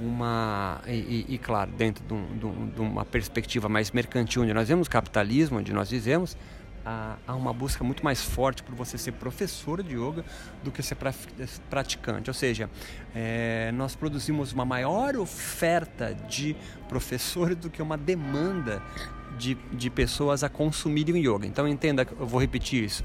uma 0.01 0.81
e, 0.87 1.27
e, 1.29 1.39
claro 1.39 1.71
dentro 1.73 2.05
de, 2.05 2.15
um, 2.15 2.69
de, 2.69 2.81
uma 2.81 3.05
perspectiva 3.05 3.69
mais 3.69 3.91
mercantil 3.91 4.43
onde 4.43 4.55
nós 4.55 4.69
vemos 4.69 4.87
capitalismo 4.87 5.59
onde 5.59 5.73
nós 5.73 5.89
dizemos 5.89 6.37
há, 7.27 7.35
uma 7.35 7.53
busca 7.53 7.85
muito 7.85 8.03
mais 8.03 8.23
forte 8.23 8.63
por 8.63 8.75
você 8.75 8.97
ser 8.97 9.13
professor 9.13 9.83
de 9.83 9.95
yoga 9.95 10.25
do 10.63 10.71
que 10.71 10.83
ser 10.83 10.95
pra, 10.95 11.13
praticante. 11.69 12.31
Ou 12.31 12.35
seja 12.35 12.71
é, 13.15 13.71
nós 13.73 13.95
produzimos 13.95 14.53
uma 14.53 14.65
maior 14.65 15.17
oferta 15.17 16.15
de 16.15 16.57
professores 16.89 17.57
do 17.57 17.71
que 17.71 17.83
uma 17.83 17.97
demanda 17.97 18.83
de, 19.39 19.55
de 19.73 19.89
pessoas 19.89 20.43
a 20.43 20.49
consumirem 20.49 21.15
o 21.15 21.19
yoga. 21.19 21.47
Então 21.47 21.67
entenda, 21.67 22.07
eu 22.19 22.27
vou 22.27 22.41
repetir 22.41 22.85
isso. 22.85 23.05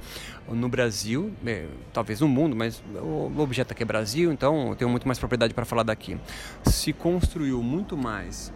No 0.49 0.67
Brasil, 0.67 1.31
é, 1.45 1.67
talvez 1.93 2.19
no 2.19 2.27
mundo, 2.27 2.55
mas 2.55 2.83
o 2.95 3.39
objeto 3.39 3.71
aqui 3.71 3.83
é 3.83 3.85
Brasil, 3.85 4.31
então 4.31 4.69
eu 4.69 4.75
tenho 4.75 4.89
muito 4.89 5.07
mais 5.07 5.19
propriedade 5.19 5.53
para 5.53 5.63
falar 5.63 5.83
daqui. 5.83 6.17
Se 6.65 6.91
construiu 6.91 7.61
muito 7.61 7.95
mais 7.95 8.51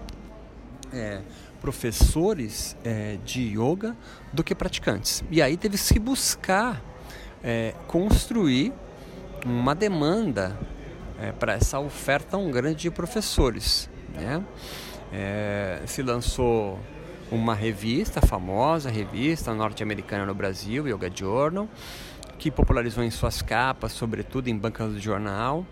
é, 0.91 1.21
professores 1.61 2.75
é, 2.83 3.17
de 3.23 3.41
yoga 3.41 3.95
do 4.33 4.43
que 4.43 4.53
praticantes. 4.53 5.23
E 5.29 5.41
aí 5.41 5.55
teve 5.55 5.77
que 5.77 5.99
buscar 5.99 6.81
é, 7.43 7.73
construir 7.87 8.73
uma 9.45 9.73
demanda 9.73 10.57
é, 11.19 11.31
para 11.31 11.53
essa 11.53 11.79
oferta 11.79 12.31
tão 12.31 12.51
grande 12.51 12.81
de 12.81 12.91
professores. 12.91 13.89
Né? 14.13 14.43
É, 15.11 15.81
se 15.85 16.01
lançou 16.01 16.79
uma 17.31 17.53
revista 17.53 18.21
famosa, 18.21 18.89
revista 18.89 19.53
norte-americana 19.53 20.25
no 20.25 20.33
Brasil, 20.33 20.87
Yoga 20.87 21.11
Journal, 21.13 21.67
que 22.37 22.49
popularizou 22.49 23.03
em 23.03 23.11
suas 23.11 23.41
capas, 23.41 23.91
sobretudo 23.91 24.47
em 24.47 24.57
bancas 24.57 24.93
de 24.93 24.99
jornal, 24.99 25.65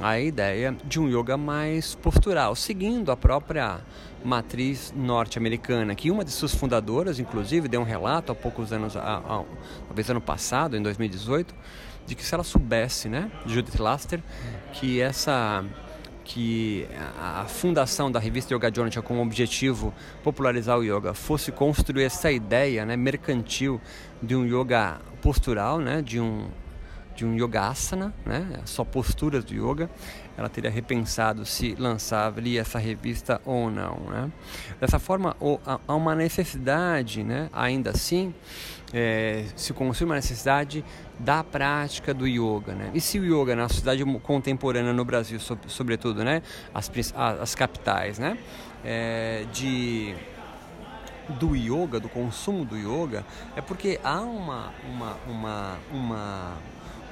a 0.00 0.18
ideia 0.20 0.76
de 0.84 1.00
um 1.00 1.08
yoga 1.08 1.36
mais 1.36 1.94
postural, 1.94 2.54
seguindo 2.54 3.10
a 3.10 3.16
própria 3.16 3.80
matriz 4.24 4.92
norte-americana, 4.96 5.94
que 5.94 6.10
uma 6.10 6.24
de 6.24 6.30
suas 6.30 6.54
fundadoras, 6.54 7.18
inclusive, 7.18 7.68
deu 7.68 7.80
um 7.80 7.84
relato 7.84 8.32
há 8.32 8.34
poucos 8.34 8.72
anos, 8.72 8.94
talvez 8.94 10.10
ano 10.10 10.20
passado, 10.20 10.76
em 10.76 10.82
2018, 10.82 11.54
de 12.06 12.14
que 12.14 12.24
se 12.24 12.34
ela 12.34 12.44
soubesse, 12.44 13.08
né, 13.08 13.30
Judith 13.46 13.78
Laster, 13.78 14.22
que 14.72 15.00
essa 15.00 15.64
que 16.24 16.86
a 17.18 17.44
fundação 17.46 18.10
da 18.10 18.18
revista 18.18 18.54
Yoga 18.54 18.72
Journal 18.72 18.90
tinha 18.90 19.02
como 19.02 19.22
objetivo 19.22 19.92
popularizar 20.22 20.78
o 20.78 20.84
yoga, 20.84 21.14
fosse 21.14 21.50
construir 21.50 22.04
essa 22.04 22.30
ideia 22.30 22.84
né, 22.84 22.96
mercantil 22.96 23.80
de 24.22 24.36
um 24.36 24.44
yoga 24.44 25.00
postural, 25.22 25.78
né, 25.78 26.02
de 26.02 26.20
um 26.20 26.48
de 27.20 27.26
um 27.26 27.36
yogasana, 27.36 28.14
né, 28.24 28.60
só 28.64 28.82
posturas 28.82 29.44
do 29.44 29.52
yoga, 29.52 29.90
ela 30.38 30.48
teria 30.48 30.70
repensado 30.70 31.44
se 31.44 31.74
lançaria 31.78 32.62
essa 32.62 32.78
revista 32.78 33.38
ou 33.44 33.70
não. 33.70 33.96
Né? 34.08 34.32
Dessa 34.80 34.98
forma, 34.98 35.36
há 35.86 35.94
uma 35.94 36.14
necessidade, 36.14 37.22
né, 37.22 37.50
ainda 37.52 37.90
assim, 37.90 38.32
é, 38.92 39.44
se 39.56 39.72
consome 39.72 40.10
uma 40.10 40.16
necessidade 40.16 40.84
da 41.18 41.44
prática 41.44 42.12
do 42.12 42.26
yoga, 42.26 42.74
né? 42.74 42.90
E 42.94 43.00
se 43.00 43.18
o 43.18 43.24
yoga 43.24 43.54
na 43.54 43.68
sociedade 43.68 44.04
contemporânea 44.20 44.92
no 44.92 45.04
Brasil, 45.04 45.38
sobretudo, 45.66 46.24
né, 46.24 46.42
as, 46.74 46.90
as 47.14 47.54
capitais, 47.54 48.18
né, 48.18 48.36
é, 48.84 49.44
de 49.52 50.14
do 51.38 51.54
yoga, 51.54 52.00
do 52.00 52.08
consumo 52.08 52.64
do 52.64 52.76
yoga, 52.76 53.24
é 53.54 53.60
porque 53.60 54.00
há 54.02 54.20
uma 54.20 54.72
uma 54.84 55.16
uma 55.28 55.78
uma 55.92 56.56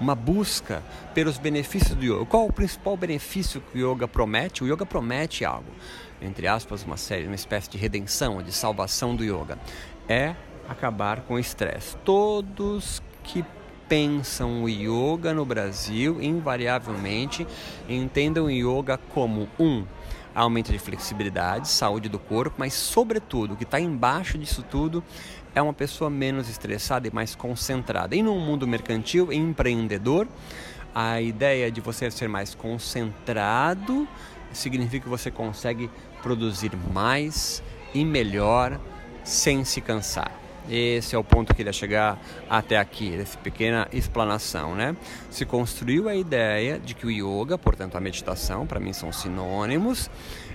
uma 0.01 0.15
busca 0.15 0.83
pelos 1.15 1.39
benefícios 1.39 1.95
do 1.95 2.05
yoga. 2.05 2.25
Qual 2.25 2.47
o 2.47 2.53
principal 2.53 2.97
benefício 2.97 3.61
que 3.61 3.81
o 3.81 3.93
yoga 3.93 4.09
promete? 4.09 4.65
O 4.65 4.67
yoga 4.67 4.87
promete 4.87 5.45
algo, 5.45 5.71
entre 6.21 6.47
aspas, 6.49 6.83
uma 6.85 6.97
série, 6.97 7.27
uma 7.27 7.35
espécie 7.35 7.71
de 7.71 7.79
redenção, 7.79 8.43
de 8.43 8.53
salvação 8.53 9.15
do 9.15 9.23
yoga. 9.25 9.59
É 10.09 10.35
acabar 10.69 11.23
com 11.23 11.35
o 11.35 11.39
estresse. 11.39 11.97
Todos 11.99 13.03
que 13.25 13.45
pensam 13.89 14.63
o 14.63 14.69
yoga 14.69 15.33
no 15.33 15.45
Brasil, 15.45 16.23
invariavelmente, 16.23 17.47
entendam 17.89 18.45
o 18.45 18.51
yoga 18.51 18.99
como 18.99 19.49
um 19.59 19.85
aumento 20.35 20.71
de 20.71 20.79
flexibilidade, 20.79 21.69
saúde 21.69 22.09
do 22.09 22.19
corpo, 22.19 22.57
mas 22.59 22.75
sobretudo 22.75 23.55
o 23.55 23.57
que 23.57 23.65
está 23.65 23.81
embaixo 23.81 24.39
disso 24.39 24.63
tudo 24.63 25.03
é 25.55 25.63
uma 25.63 25.73
pessoa 25.73 26.11
menos 26.11 26.49
estressada 26.49 27.09
e 27.09 27.11
mais 27.11 27.35
concentrada. 27.35 28.15
E 28.15 28.23
num 28.23 28.39
mundo 28.39 28.67
mercantil, 28.67 29.33
empreendedor, 29.33 30.29
a 30.95 31.21
ideia 31.21 31.71
de 31.71 31.81
você 31.81 32.11
ser 32.11 32.29
mais 32.29 32.55
concentrado 32.55 34.07
significa 34.53 35.05
que 35.05 35.09
você 35.09 35.31
consegue 35.31 35.91
produzir 36.23 36.73
mais 36.93 37.63
e 37.95 38.05
melhor 38.05 38.79
sem 39.25 39.65
se 39.65 39.81
cansar. 39.81 40.48
Esse 40.71 41.17
é 41.17 41.19
o 41.19 41.25
ponto 41.25 41.47
que 41.47 41.53
eu 41.53 41.57
queria 41.57 41.73
chegar 41.73 42.21
até 42.49 42.77
aqui, 42.77 43.15
essa 43.15 43.39
pequena 43.39 43.89
explanação, 43.93 44.75
né? 44.75 44.95
Se 45.31 45.47
construiu 45.47 46.09
a 46.09 46.15
ideia 46.15 46.79
de 46.79 46.95
que 46.95 47.07
o 47.07 47.11
yoga, 47.11 47.57
portanto 47.57 47.97
a 47.97 48.01
meditação, 48.01 48.67
para 48.67 48.79
mim 48.79 48.93
são 48.93 49.11
sinônimos, 49.11 50.11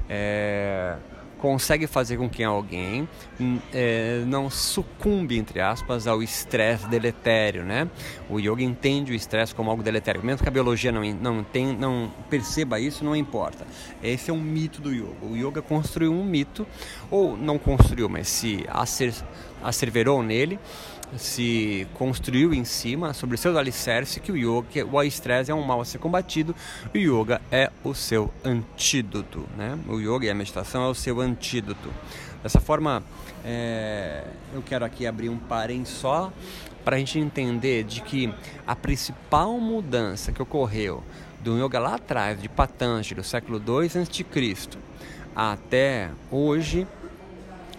é, 0.08 0.96
consegue 1.44 1.88
fazer 1.88 2.16
com 2.16 2.30
que 2.30 2.42
alguém 2.42 3.06
hum, 3.38 3.60
é, 3.74 4.24
não 4.26 4.50
sucumbe, 4.50 5.38
entre 5.38 5.60
aspas, 5.60 6.08
ao 6.08 6.24
estresse 6.24 6.88
deletério, 6.88 7.66
né? 7.66 7.90
O 8.30 8.40
yoga 8.40 8.64
entende 8.64 9.12
o 9.12 9.16
estresse 9.16 9.54
como 9.54 9.70
algo 9.70 9.84
deletério. 9.84 10.24
Mesmo 10.24 10.42
que 10.42 10.48
a 10.48 10.52
biologia 10.52 10.90
não, 10.90 11.04
não, 11.04 11.44
tem, 11.44 11.76
não 11.76 12.10
perceba 12.30 12.80
isso, 12.80 13.04
não 13.04 13.14
importa. 13.14 13.68
Esse 14.02 14.32
é 14.32 14.34
um 14.34 14.40
mito 14.40 14.82
do 14.82 14.94
yoga. 14.94 15.18
O 15.22 15.36
yoga 15.36 15.62
construiu 15.62 16.14
um 16.14 16.24
mito, 16.24 16.66
ou 17.12 17.36
não 17.36 17.60
construiu, 17.60 18.08
mas 18.08 18.30
se 18.30 18.64
acer, 18.70 19.14
asseverou 19.62 20.24
nele, 20.24 20.58
se 21.18 21.88
construiu 21.94 22.54
em 22.54 22.66
cima, 22.66 23.14
sobre 23.14 23.38
seus 23.38 23.56
alicerces, 23.56 24.22
que 24.22 24.32
o 24.32 24.38
yoga, 24.38 24.68
que 24.70 24.84
o 24.84 25.04
estresse 25.04 25.52
é 25.52 25.56
um 25.56 25.62
mal 25.62 25.82
a 25.82 25.86
ser 25.86 25.98
combatido, 25.98 26.56
o 26.94 26.98
yoga 26.98 27.42
é 27.52 27.72
o 27.84 27.94
seu 27.94 28.32
antídoto, 28.44 29.48
né? 29.58 29.78
O 29.88 30.00
yoga 30.00 30.26
e 30.26 30.30
a 30.30 30.36
meditação 30.36 30.84
é 30.84 30.88
o 30.88 30.96
seu 30.96 31.20
antídoto. 31.20 31.90
Dessa 32.42 32.60
forma, 32.60 33.04
é, 33.46 34.26
eu 34.54 34.62
quero 34.62 34.84
aqui 34.84 35.08
abrir 35.08 35.30
um 35.30 35.38
parênteses 35.38 35.98
só 35.98 36.32
para 36.84 36.98
a 36.98 37.00
gente 37.00 37.18
entender 37.18 37.84
de 37.84 38.02
que 38.02 38.34
a 38.68 38.76
principal 38.76 39.58
mudança 39.60 40.32
que 40.32 40.42
ocorreu 40.42 41.04
do 41.40 41.58
yoga 41.58 41.80
lá 41.80 41.96
atrás, 41.96 42.42
de 42.42 42.50
Patanjali, 42.50 43.24
século 43.24 43.62
II 43.66 43.88
a.C., 43.88 44.78
até 45.36 46.10
hoje, 46.32 46.88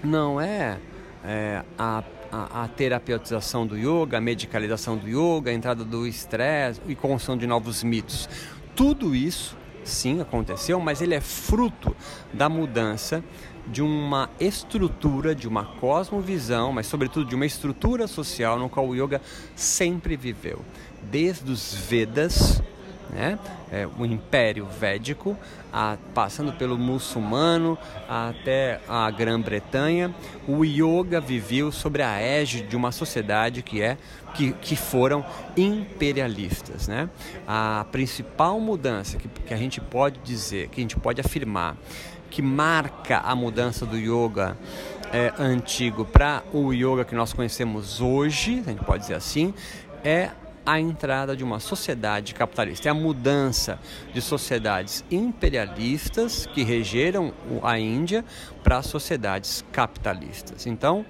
não 0.03 0.41
é, 0.41 0.79
é 1.25 1.63
a, 1.79 2.03
a, 2.35 2.65
a, 2.65 2.69
terapeutização 2.69 3.65
do 3.65 3.77
yoga, 3.77 4.19
a 4.19 4.21
medicalização 4.21 4.97
do 4.97 5.07
yoga, 5.07 5.51
a 5.51 5.55
entrada 5.55 5.85
do 5.85 6.07
estresse 6.07 6.81
e 6.89 6.95
construção 6.95 7.37
de 7.37 7.47
novos 7.47 7.85
mitos. 7.85 8.29
Tudo 8.75 9.15
isso, 9.15 9.57
sim, 9.85 10.21
aconteceu, 10.21 10.81
mas 10.81 11.01
ele 11.01 11.15
é 11.15 11.21
fruto 11.21 11.95
da 12.33 12.49
mudança 12.49 13.23
de 13.67 13.81
uma 13.81 14.29
estrutura, 14.41 15.35
de 15.35 15.47
uma 15.47 15.65
cosmovisão, 15.65 16.73
mas 16.73 16.87
sobretudo 16.87 17.29
de 17.29 17.35
uma 17.35 17.47
estrutura 17.47 18.07
social 18.09 18.59
no 18.59 18.69
qual 18.69 18.89
o 18.89 18.95
yoga 18.95 19.23
sempre 19.55 20.17
viveu. 20.17 20.61
Desde 21.03 21.51
os 21.51 21.73
Vedas, 21.73 22.61
né? 23.11 23.39
É, 23.73 23.87
o 23.87 24.05
Império 24.05 24.67
Védico, 24.67 25.37
a, 25.73 25.97
passando 26.15 26.53
pelo 26.53 26.79
muçulmano 26.79 27.79
até 28.09 28.81
a 28.89 29.11
Grã-Bretanha, 29.11 30.15
o 30.47 30.65
yoga 30.65 31.21
viveu 31.21 31.73
sobre 31.73 32.03
a 32.03 32.21
égide 32.21 32.69
de 32.69 32.77
uma 32.77 32.93
sociedade 32.93 33.63
que 33.63 33.83
é 33.83 33.97
que, 34.35 34.53
que 34.53 34.75
foram 34.75 35.25
imperialistas, 35.57 36.89
né? 36.89 37.09
A 37.47 37.87
principal 37.93 38.59
mudança 38.59 39.17
que, 39.17 39.29
que 39.29 39.55
a 39.55 39.57
gente 39.57 39.81
pode 39.81 40.19
dizer, 40.25 40.69
que 40.69 40.81
a 40.81 40.83
gente 40.83 40.97
pode 40.97 41.21
afirmar 41.21 41.77
que 42.31 42.43
marca 42.43 43.19
a 43.19 43.33
mudança 43.37 43.87
do 43.87 43.97
yoga 43.97 44.57
é, 45.13 45.33
antigo 45.39 46.05
para 46.05 46.43
o 46.53 46.73
yoga 46.73 47.05
que 47.05 47.15
nós 47.15 47.33
conhecemos 47.33 48.01
hoje, 48.01 48.61
a 48.67 48.71
gente 48.71 48.85
pode 48.85 49.03
dizer 49.03 49.15
assim, 49.15 49.55
é 50.03 50.31
a 50.67 50.81
entrada 50.81 51.37
de 51.37 51.45
uma 51.45 51.61
sociedade 51.61 52.35
capitalista, 52.35 52.89
é 52.89 52.91
a 52.91 52.95
mudança 52.95 53.79
de 54.13 54.21
sociedades 54.21 55.05
imperialistas 55.11 56.47
que 56.47 56.63
regeram 56.63 57.33
a 57.63 57.79
Índia 57.79 58.25
para 58.63 58.83
sociedades 58.83 59.65
capitalistas. 59.73 60.67
Então, 60.67 61.05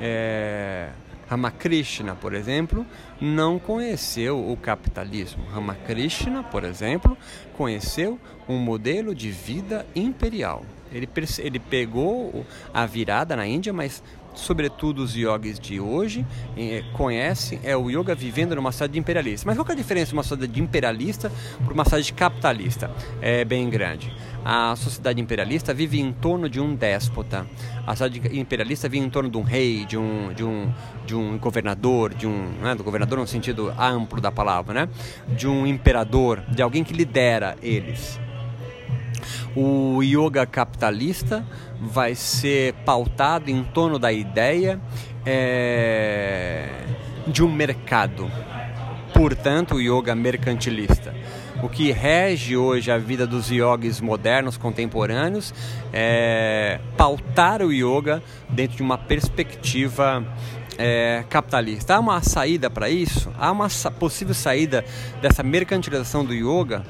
é, 0.00 0.90
Ramakrishna, 1.28 2.14
por 2.14 2.34
exemplo, 2.34 2.86
não 3.20 3.58
conheceu 3.58 4.50
o 4.50 4.56
capitalismo. 4.56 5.44
Ramakrishna, 5.46 6.42
por 6.42 6.64
exemplo, 6.64 7.16
conheceu 7.56 8.18
um 8.48 8.56
modelo 8.56 9.14
de 9.14 9.30
vida 9.30 9.86
imperial. 9.94 10.64
Ele, 10.90 11.06
ele 11.38 11.58
pegou 11.58 12.46
a 12.72 12.86
virada 12.86 13.36
na 13.36 13.46
Índia, 13.46 13.74
mas 13.74 14.02
sobretudo 14.34 15.02
os 15.02 15.14
yogis 15.14 15.58
de 15.58 15.80
hoje, 15.80 16.26
eh, 16.56 16.84
conhecem 16.92 17.60
é 17.62 17.76
o 17.76 17.90
yoga 17.90 18.14
vivendo 18.14 18.54
numa 18.54 18.72
sociedade 18.72 18.98
imperialista. 18.98 19.46
Mas 19.46 19.56
qual 19.56 19.68
é 19.68 19.72
a 19.72 19.74
diferença 19.74 20.06
de 20.06 20.14
uma 20.14 20.22
sociedade 20.22 20.60
imperialista 20.60 21.30
para 21.64 21.74
uma 21.74 21.84
sociedade 21.84 22.12
capitalista? 22.12 22.90
É 23.20 23.44
bem 23.44 23.68
grande. 23.68 24.12
A 24.44 24.74
sociedade 24.76 25.20
imperialista 25.20 25.74
vive 25.74 26.00
em 26.00 26.12
torno 26.12 26.48
de 26.48 26.60
um 26.60 26.74
déspota. 26.74 27.46
A 27.86 27.94
sociedade 27.94 28.38
imperialista 28.38 28.88
vive 28.88 29.04
em 29.04 29.10
torno 29.10 29.28
de 29.28 29.36
um 29.36 29.42
rei, 29.42 29.84
de 29.84 29.96
um, 29.96 30.32
de 30.32 30.44
um, 30.44 30.72
de 31.06 31.14
um 31.14 31.38
governador, 31.38 32.14
de 32.14 32.26
um 32.26 32.52
né, 32.62 32.74
do 32.74 32.84
governador 32.84 33.18
no 33.18 33.26
sentido 33.26 33.74
amplo 33.78 34.20
da 34.20 34.30
palavra, 34.30 34.72
né? 34.72 34.88
De 35.28 35.46
um 35.46 35.66
imperador, 35.66 36.42
de 36.48 36.62
alguém 36.62 36.84
que 36.84 36.92
lidera 36.92 37.56
eles. 37.62 38.20
O 39.60 40.04
yoga 40.04 40.46
capitalista 40.46 41.44
vai 41.80 42.14
ser 42.14 42.74
pautado 42.84 43.50
em 43.50 43.64
torno 43.64 43.98
da 43.98 44.12
ideia 44.12 44.80
é, 45.26 46.68
de 47.26 47.42
um 47.42 47.52
mercado, 47.52 48.30
portanto, 49.12 49.74
o 49.74 49.80
yoga 49.80 50.14
mercantilista. 50.14 51.12
O 51.60 51.68
que 51.68 51.90
rege 51.90 52.56
hoje 52.56 52.92
a 52.92 52.98
vida 52.98 53.26
dos 53.26 53.50
yogis 53.50 54.00
modernos, 54.00 54.56
contemporâneos, 54.56 55.52
é 55.92 56.78
pautar 56.96 57.60
o 57.60 57.72
yoga 57.72 58.22
dentro 58.48 58.76
de 58.76 58.82
uma 58.84 58.96
perspectiva 58.96 60.24
é, 60.78 61.24
capitalista. 61.28 61.96
Há 61.96 61.98
uma 61.98 62.22
saída 62.22 62.70
para 62.70 62.88
isso? 62.88 63.28
Há 63.36 63.50
uma 63.50 63.66
possível 63.98 64.34
saída 64.34 64.84
dessa 65.20 65.42
mercantilização 65.42 66.24
do 66.24 66.32
yoga? 66.32 66.84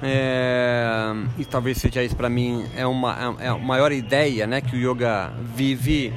É, 0.00 1.12
e 1.36 1.44
talvez 1.44 1.78
seja 1.78 2.04
isso 2.04 2.14
para 2.14 2.28
mim 2.28 2.64
é 2.76 2.86
uma 2.86 3.36
é, 3.40 3.46
é 3.46 3.48
a 3.48 3.58
maior 3.58 3.90
ideia 3.90 4.46
né 4.46 4.60
que 4.60 4.76
o 4.76 4.78
yoga 4.78 5.32
vive 5.56 6.12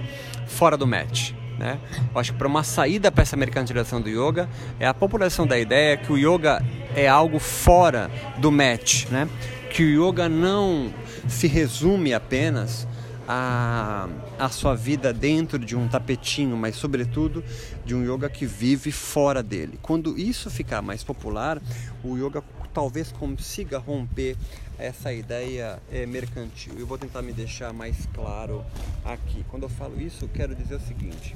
fora 0.45 0.77
do 0.77 0.85
match 0.85 1.31
né? 1.57 1.79
Eu 2.13 2.19
acho 2.19 2.31
que 2.31 2.37
para 2.37 2.47
uma 2.47 2.63
saída 2.63 3.11
para 3.11 3.21
essa 3.21 3.37
mercantilização 3.37 4.01
do 4.01 4.09
yoga 4.09 4.49
é 4.79 4.87
a 4.87 4.93
população 4.93 5.45
da 5.45 5.59
ideia 5.59 5.95
que 5.97 6.11
o 6.11 6.17
yoga 6.17 6.63
é 6.95 7.07
algo 7.07 7.39
fora 7.39 8.09
do 8.37 8.51
match 8.51 9.05
né? 9.09 9.27
Que 9.69 9.83
o 9.83 10.09
yoga 10.09 10.27
não 10.27 10.91
se 11.27 11.47
resume 11.47 12.13
apenas 12.13 12.87
a, 13.33 14.09
a 14.37 14.49
sua 14.49 14.75
vida 14.75 15.13
dentro 15.13 15.57
de 15.57 15.73
um 15.73 15.87
tapetinho, 15.87 16.57
mas 16.57 16.75
sobretudo 16.75 17.41
de 17.85 17.95
um 17.95 18.03
yoga 18.03 18.29
que 18.29 18.45
vive 18.45 18.91
fora 18.91 19.41
dele. 19.41 19.79
Quando 19.81 20.19
isso 20.19 20.49
ficar 20.49 20.81
mais 20.81 21.01
popular, 21.01 21.61
o 22.03 22.17
yoga 22.17 22.43
talvez 22.73 23.09
consiga 23.13 23.77
romper 23.77 24.35
essa 24.77 25.13
ideia 25.13 25.79
é, 25.89 26.05
mercantil. 26.05 26.73
Eu 26.77 26.85
vou 26.85 26.97
tentar 26.97 27.21
me 27.21 27.31
deixar 27.31 27.71
mais 27.71 28.05
claro 28.13 28.65
aqui. 29.05 29.45
Quando 29.47 29.63
eu 29.63 29.69
falo 29.69 30.01
isso, 30.01 30.25
eu 30.25 30.29
quero 30.29 30.53
dizer 30.53 30.75
o 30.75 30.81
seguinte: 30.81 31.33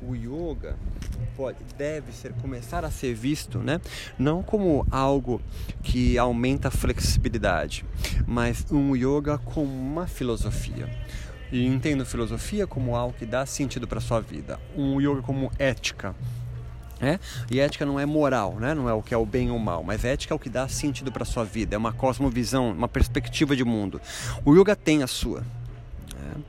o 0.00 0.14
yoga 0.14 0.76
pode, 1.36 1.58
deve 1.76 2.12
ser 2.12 2.32
começar 2.34 2.84
a 2.84 2.90
ser 2.90 3.14
visto, 3.14 3.58
né, 3.58 3.80
não 4.16 4.44
como 4.44 4.86
algo 4.92 5.40
que 5.82 6.16
aumenta 6.18 6.68
a 6.68 6.70
flexibilidade, 6.70 7.84
mas 8.26 8.64
um 8.70 8.94
yoga 8.94 9.38
como 9.38 9.72
uma 9.72 10.06
filosofia. 10.06 10.88
E 11.52 11.66
entendo 11.66 12.06
filosofia 12.06 12.66
como 12.66 12.96
algo 12.96 13.14
que 13.16 13.26
dá 13.26 13.44
sentido 13.44 13.86
para 13.86 14.00
sua 14.00 14.20
vida, 14.20 14.58
um 14.74 14.98
yoga 14.98 15.20
como 15.20 15.52
ética, 15.58 16.16
né? 16.98 17.20
E 17.50 17.60
ética 17.60 17.84
não 17.84 18.00
é 18.00 18.06
moral, 18.06 18.56
né? 18.58 18.74
não 18.74 18.88
é 18.88 18.94
o 18.94 19.02
que 19.02 19.12
é 19.12 19.16
o 19.16 19.26
bem 19.26 19.50
ou 19.50 19.58
o 19.58 19.60
mal, 19.60 19.84
mas 19.84 20.02
ética 20.02 20.32
é 20.32 20.36
o 20.36 20.38
que 20.38 20.48
dá 20.48 20.66
sentido 20.66 21.12
para 21.12 21.24
a 21.24 21.26
sua 21.26 21.44
vida, 21.44 21.74
é 21.74 21.78
uma 21.78 21.92
cosmovisão, 21.92 22.70
uma 22.70 22.88
perspectiva 22.88 23.54
de 23.54 23.64
mundo. 23.64 24.00
O 24.46 24.54
yoga 24.54 24.74
tem 24.74 25.02
a 25.02 25.06
sua. 25.06 25.40
Né? 25.40 26.42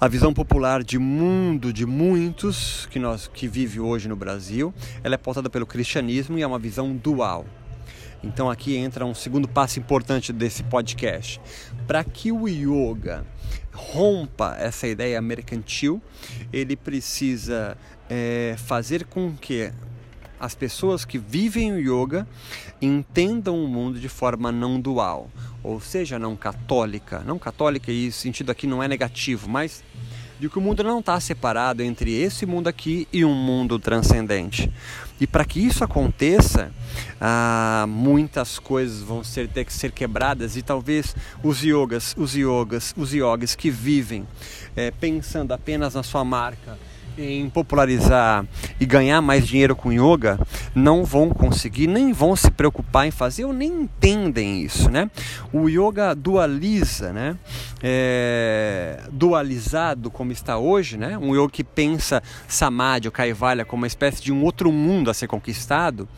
A 0.00 0.08
visão 0.08 0.34
popular 0.34 0.82
de 0.82 0.98
mundo 0.98 1.72
de 1.72 1.86
muitos 1.86 2.86
que 2.90 2.98
nós 2.98 3.28
que 3.28 3.46
vive 3.46 3.78
hoje 3.78 4.08
no 4.08 4.16
Brasil, 4.16 4.74
ela 5.04 5.14
é 5.14 5.18
pautada 5.18 5.48
pelo 5.48 5.66
cristianismo 5.66 6.36
e 6.36 6.42
é 6.42 6.46
uma 6.46 6.58
visão 6.58 6.96
dual. 6.96 7.46
Então 8.24 8.50
aqui 8.50 8.74
entra 8.74 9.04
um 9.04 9.14
segundo 9.14 9.46
passo 9.46 9.78
importante 9.78 10.32
desse 10.32 10.62
podcast. 10.62 11.40
Para 11.86 12.02
que 12.02 12.32
o 12.32 12.48
yoga 12.48 13.24
rompa 13.72 14.56
essa 14.58 14.86
ideia 14.88 15.20
mercantil, 15.20 16.00
ele 16.52 16.74
precisa 16.74 17.76
é, 18.08 18.54
fazer 18.56 19.04
com 19.04 19.36
que 19.36 19.70
as 20.40 20.54
pessoas 20.54 21.04
que 21.04 21.18
vivem 21.18 21.72
o 21.72 21.78
yoga 21.78 22.26
entendam 22.80 23.62
o 23.62 23.68
mundo 23.68 24.00
de 24.00 24.08
forma 24.08 24.50
não 24.50 24.80
dual, 24.80 25.30
ou 25.62 25.80
seja, 25.80 26.18
não 26.18 26.34
católica. 26.34 27.20
Não 27.20 27.38
católica, 27.38 27.92
e 27.92 28.10
sentido 28.10 28.50
aqui 28.50 28.66
não 28.66 28.82
é 28.82 28.88
negativo, 28.88 29.48
mas 29.48 29.84
de 30.44 30.50
que 30.50 30.58
o 30.58 30.60
mundo 30.60 30.84
não 30.84 31.00
está 31.00 31.18
separado 31.18 31.82
entre 31.82 32.12
esse 32.12 32.44
mundo 32.44 32.68
aqui 32.68 33.08
e 33.10 33.24
um 33.24 33.34
mundo 33.34 33.78
transcendente. 33.78 34.70
E 35.18 35.26
para 35.26 35.42
que 35.42 35.58
isso 35.58 35.82
aconteça, 35.82 36.70
ah, 37.18 37.86
muitas 37.88 38.58
coisas 38.58 39.00
vão 39.00 39.24
ser, 39.24 39.48
ter 39.48 39.64
que 39.64 39.72
ser 39.72 39.90
quebradas 39.90 40.54
e 40.54 40.62
talvez 40.62 41.16
os 41.42 41.62
yogas, 41.62 42.14
os 42.18 42.34
yogas, 42.34 42.92
os 42.94 43.14
yogis 43.14 43.54
que 43.54 43.70
vivem 43.70 44.28
é, 44.76 44.90
pensando 44.90 45.52
apenas 45.52 45.94
na 45.94 46.02
sua 46.02 46.24
marca, 46.24 46.78
em 47.16 47.48
popularizar 47.48 48.44
e 48.80 48.86
ganhar 48.86 49.20
mais 49.20 49.46
dinheiro 49.46 49.76
com 49.76 49.92
yoga 49.92 50.38
não 50.74 51.04
vão 51.04 51.30
conseguir, 51.30 51.86
nem 51.86 52.12
vão 52.12 52.34
se 52.34 52.50
preocupar 52.50 53.06
em 53.06 53.10
fazer 53.10 53.44
ou 53.44 53.52
nem 53.52 53.82
entendem 53.82 54.62
isso, 54.62 54.90
né? 54.90 55.10
O 55.52 55.68
yoga 55.68 56.14
dualiza, 56.14 57.12
né? 57.12 57.36
É, 57.82 59.02
dualizado 59.12 60.10
como 60.10 60.32
está 60.32 60.58
hoje, 60.58 60.96
né? 60.96 61.16
Um 61.18 61.34
yoga 61.34 61.50
que 61.50 61.64
pensa 61.64 62.22
samadhi 62.48 63.08
ou 63.08 63.12
kaivalya 63.12 63.64
como 63.64 63.82
uma 63.82 63.86
espécie 63.86 64.22
de 64.22 64.32
um 64.32 64.42
outro 64.42 64.72
mundo 64.72 65.10
a 65.10 65.14
ser 65.14 65.26
conquistado, 65.26 66.08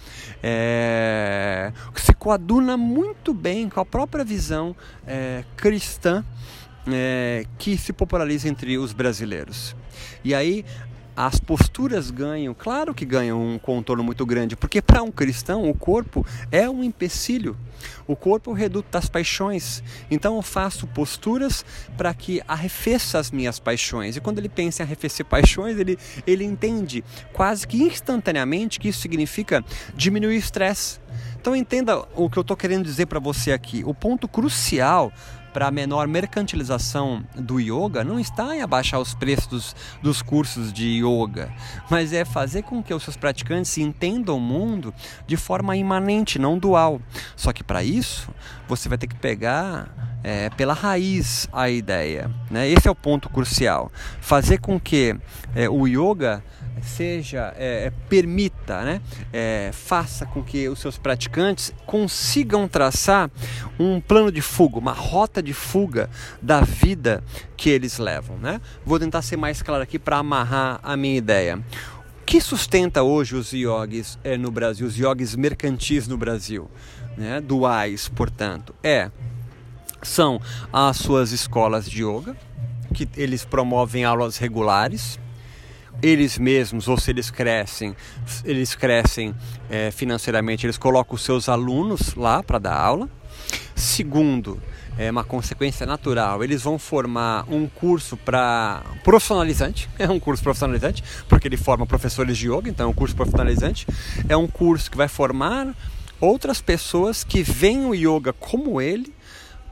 é, 0.43 1.73
se 1.95 2.15
coaduna 2.15 2.77
muito 2.77 3.35
bem 3.35 3.69
com 3.69 3.81
a 3.81 3.85
própria 3.85 4.25
visão 4.25 4.75
é, 5.07 5.45
cristã 5.57 6.25
é, 6.89 7.45
que 7.59 7.77
se 7.77 7.93
populariza 7.93 8.49
entre 8.49 8.79
os 8.79 8.93
brasileiros. 8.93 9.75
E 10.25 10.35
aí 10.35 10.65
as 11.17 11.41
posturas 11.41 12.11
ganham, 12.11 12.53
claro 12.53 12.95
que 12.95 13.07
ganham 13.07 13.41
um 13.41 13.59
contorno 13.59 14.05
muito 14.05 14.27
grande, 14.27 14.55
porque 14.55 14.83
para 14.83 15.03
um 15.03 15.11
cristão 15.11 15.69
o 15.69 15.75
corpo 15.75 16.27
é 16.53 16.69
um 16.69 16.85
empecilho. 16.85 17.57
O 18.07 18.15
corpo 18.15 18.51
é 18.51 18.53
o 18.53 18.57
reduto 18.57 18.91
das 18.91 19.09
paixões. 19.09 19.83
Então 20.11 20.37
eu 20.37 20.43
faço 20.43 20.87
posturas 20.87 21.65
para 21.97 22.13
que 22.13 22.43
arrefeça 22.47 23.19
as 23.19 23.31
minhas 23.31 23.59
paixões. 23.59 24.17
E 24.17 24.21
quando 24.21 24.39
ele 24.39 24.49
pensa 24.49 24.83
em 24.83 24.85
arrefecer 24.85 25.25
paixões, 25.25 25.79
ele, 25.79 25.99
ele 26.27 26.45
entende 26.45 27.03
quase 27.33 27.67
que 27.67 27.83
instantaneamente 27.83 28.79
que 28.79 28.89
isso 28.89 29.01
significa 29.01 29.65
diminuir 29.95 30.35
o 30.35 30.39
estresse. 30.39 31.01
Então 31.41 31.57
entenda 31.57 32.05
o 32.15 32.29
que 32.29 32.37
eu 32.37 32.43
estou 32.43 32.57
querendo 32.57 32.85
dizer 32.85 33.07
para 33.07 33.21
você 33.21 33.53
aqui. 33.53 33.83
O 33.87 33.95
ponto 33.95 34.29
crucial 34.29 35.11
para 35.57 35.69
a 35.69 35.71
menor 35.71 36.07
mercantilização 36.07 37.25
do 37.35 37.59
yoga 37.59 38.05
não 38.05 38.21
está 38.21 38.55
em 38.55 38.61
abaixar 38.61 39.01
os 39.01 39.15
preços 39.15 39.47
dos, 39.47 39.77
dos 40.03 40.21
cursos 40.21 40.71
de 40.71 41.03
yoga, 41.03 41.51
mas 41.89 42.13
é 42.13 42.27
fazer 42.27 42.61
com 42.61 42.83
que 42.83 42.93
os 42.93 43.03
seus 43.03 43.17
praticantes 43.17 43.79
entendam 43.79 44.37
o 44.37 44.41
mundo 44.41 44.93
de 45.27 45.35
forma 45.35 45.75
imanente, 45.75 46.39
não 46.39 46.59
dual. 46.59 47.01
Só 47.35 47.55
que 47.55 47.65
para 47.65 47.83
isso 47.83 48.29
você 48.69 48.87
vai 48.87 48.99
ter 48.99 49.07
que 49.07 49.15
pegar 49.15 49.89
é, 50.23 50.51
pela 50.51 50.75
raiz 50.75 51.49
a 51.51 51.71
ideia. 51.71 52.31
Né? 52.51 52.69
Esse 52.69 52.87
é 52.87 52.91
o 52.91 52.95
ponto 52.95 53.31
crucial. 53.31 53.91
Fazer 54.21 54.59
com 54.59 54.79
que 54.79 55.17
é, 55.55 55.71
o 55.71 55.87
yoga 55.87 56.45
seja 56.83 57.55
é, 57.57 57.87
é, 57.87 57.93
né, 58.75 59.01
é, 59.33 59.71
faça 59.73 60.27
com 60.27 60.43
que 60.43 60.69
os 60.69 60.79
seus 60.79 60.99
praticantes 60.99 61.73
consigam 61.85 62.67
traçar 62.67 63.31
um 63.79 64.01
plano 64.01 64.31
de 64.33 64.41
fuga, 64.41 64.79
uma 64.79 64.93
rota 64.93 65.43
de 65.43 65.53
fuga 65.53 66.11
da 66.41 66.61
vida 66.61 67.23
que 67.57 67.71
eles 67.71 67.99
levam, 67.99 68.37
né? 68.39 68.61
Vou 68.85 68.99
tentar 68.99 69.23
ser 69.23 69.37
mais 69.37 69.63
claro 69.63 69.83
aqui 69.83 69.99
para 69.99 70.19
amarrar 70.19 70.81
a 70.83 70.97
minha 70.97 71.17
ideia. 71.17 71.59
O 72.21 72.25
que 72.27 72.41
sustenta 72.41 73.03
hoje 73.03 73.37
os 73.37 73.53
yogis 73.53 74.19
é, 74.25 74.37
no 74.37 74.51
Brasil, 74.51 74.87
os 74.87 74.97
yogis 74.97 75.37
mercantis 75.37 76.09
no 76.09 76.17
Brasil, 76.17 76.69
né, 77.17 77.41
duais, 77.41 78.09
portanto, 78.09 78.75
é 78.83 79.11
são 80.03 80.41
as 80.73 80.97
suas 80.97 81.33
escolas 81.33 81.89
de 81.89 82.05
yoga 82.05 82.37
que 82.95 83.09
eles 83.17 83.45
promovem 83.45 84.05
aulas 84.05 84.37
regulares 84.39 85.19
eles 86.03 86.39
mesmos, 86.39 86.89
ou 86.89 86.99
se 86.99 87.11
eles 87.11 87.31
crescem, 87.31 87.97
eles 88.45 88.75
crescem 88.75 89.35
é, 89.71 89.91
financeiramente, 89.91 90.67
eles 90.67 90.79
colocam 90.79 91.15
os 91.15 91.23
seus 91.23 91.49
alunos 91.49 92.15
lá 92.15 92.43
para 92.43 92.59
dar 92.59 92.75
aula. 92.75 93.09
Segundo, 93.75 94.61
é 94.99 95.11
uma 95.11 95.25
consequência 95.25 95.85
natural, 95.85 96.43
eles 96.43 96.63
vão 96.63 96.79
formar 96.79 97.45
um 97.49 97.67
curso 97.67 98.17
para 98.17 98.83
profissionalizante, 99.05 99.89
é 99.99 100.09
um 100.09 100.19
curso 100.19 100.43
profissionalizante, 100.43 101.05
porque 101.29 101.47
ele 101.47 101.57
forma 101.57 101.87
professores 101.87 102.39
de 102.39 102.51
yoga, 102.51 102.69
então 102.71 102.87
é 102.87 102.91
um 102.91 102.95
curso 102.95 103.15
profissionalizante, 103.15 103.87
é 104.29 104.37
um 104.37 104.47
curso 104.47 104.91
que 104.91 104.97
vai 104.97 105.09
formar 105.09 105.75
outras 106.21 106.63
pessoas 106.63 107.23
que 107.23 107.43
veem 107.43 107.85
o 107.85 107.95
yoga 107.95 108.33
como 108.33 108.81
ele 108.81 109.13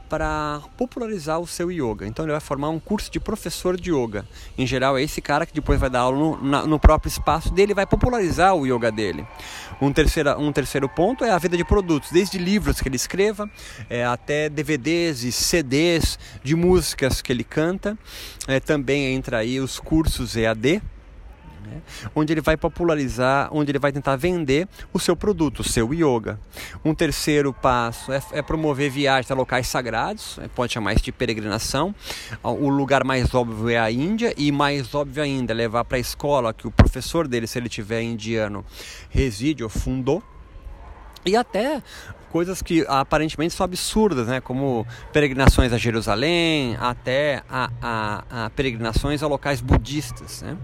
para 0.09 0.61
popularizar 0.77 1.39
o 1.39 1.47
seu 1.47 1.71
yoga. 1.71 2.07
Então 2.07 2.25
ele 2.25 2.31
vai 2.31 2.41
formar 2.41 2.69
um 2.69 2.79
curso 2.79 3.11
de 3.11 3.19
professor 3.19 3.79
de 3.79 3.91
yoga. 3.91 4.25
Em 4.57 4.65
geral 4.65 4.97
é 4.97 5.03
esse 5.03 5.21
cara 5.21 5.45
que 5.45 5.53
depois 5.53 5.79
vai 5.79 5.89
dar 5.89 6.01
aula 6.01 6.17
no, 6.17 6.43
na, 6.43 6.65
no 6.65 6.79
próprio 6.79 7.09
espaço 7.09 7.53
dele, 7.53 7.73
vai 7.73 7.85
popularizar 7.85 8.55
o 8.55 8.65
yoga 8.65 8.91
dele. 8.91 9.25
Um 9.81 9.91
terceiro, 9.91 10.39
um 10.39 10.51
terceiro 10.51 10.87
ponto 10.87 11.23
é 11.23 11.31
a 11.31 11.37
venda 11.37 11.57
de 11.57 11.65
produtos, 11.65 12.11
desde 12.11 12.37
livros 12.37 12.79
que 12.81 12.87
ele 12.87 12.95
escreva, 12.95 13.49
é, 13.89 14.05
até 14.05 14.49
DVDs 14.49 15.23
e 15.23 15.31
CDs 15.31 16.17
de 16.43 16.55
músicas 16.55 17.21
que 17.21 17.31
ele 17.31 17.43
canta. 17.43 17.97
É, 18.47 18.59
também 18.59 19.13
entra 19.13 19.39
aí 19.39 19.59
os 19.59 19.79
cursos 19.79 20.35
EAD, 20.35 20.81
né? 21.65 21.81
onde 22.15 22.33
ele 22.33 22.41
vai 22.41 22.57
popularizar, 22.57 23.49
onde 23.51 23.71
ele 23.71 23.79
vai 23.79 23.91
tentar 23.91 24.15
vender 24.15 24.67
o 24.93 24.99
seu 24.99 25.15
produto, 25.15 25.59
o 25.59 25.63
seu 25.63 25.93
yoga. 25.93 26.39
Um 26.83 26.93
terceiro 26.93 27.53
passo 27.53 28.11
é, 28.11 28.21
é 28.31 28.41
promover 28.41 28.89
viagens 28.89 29.31
a 29.31 29.35
locais 29.35 29.67
sagrados, 29.67 30.37
é, 30.39 30.47
pode 30.47 30.73
chamar 30.73 30.93
isso 30.93 31.03
de 31.03 31.11
peregrinação. 31.11 31.93
O 32.43 32.69
lugar 32.69 33.03
mais 33.03 33.33
óbvio 33.33 33.69
é 33.69 33.77
a 33.77 33.91
Índia 33.91 34.33
e 34.37 34.51
mais 34.51 34.93
óbvio 34.93 35.23
ainda 35.23 35.53
é 35.53 35.55
levar 35.55 35.85
para 35.85 35.97
a 35.97 35.99
escola 35.99 36.53
que 36.53 36.67
o 36.67 36.71
professor 36.71 37.27
dele, 37.27 37.47
se 37.47 37.57
ele 37.57 37.69
tiver 37.69 38.01
indiano, 38.01 38.65
reside 39.09 39.63
ou 39.63 39.69
fundou. 39.69 40.21
E 41.25 41.35
até 41.35 41.81
coisas 42.35 42.61
que 42.61 42.85
aparentemente 42.89 43.53
são 43.53 43.63
absurdas, 43.63 44.27
né? 44.27 44.41
como 44.41 44.85
peregrinações 45.13 45.71
a 45.71 45.77
Jerusalém, 45.77 46.75
até 46.81 47.41
a, 47.49 47.69
a, 47.81 48.45
a 48.45 48.49
peregrinações 48.49 49.23
a 49.23 49.27
locais 49.27 49.61
budistas. 49.61 50.41
Né? 50.41 50.57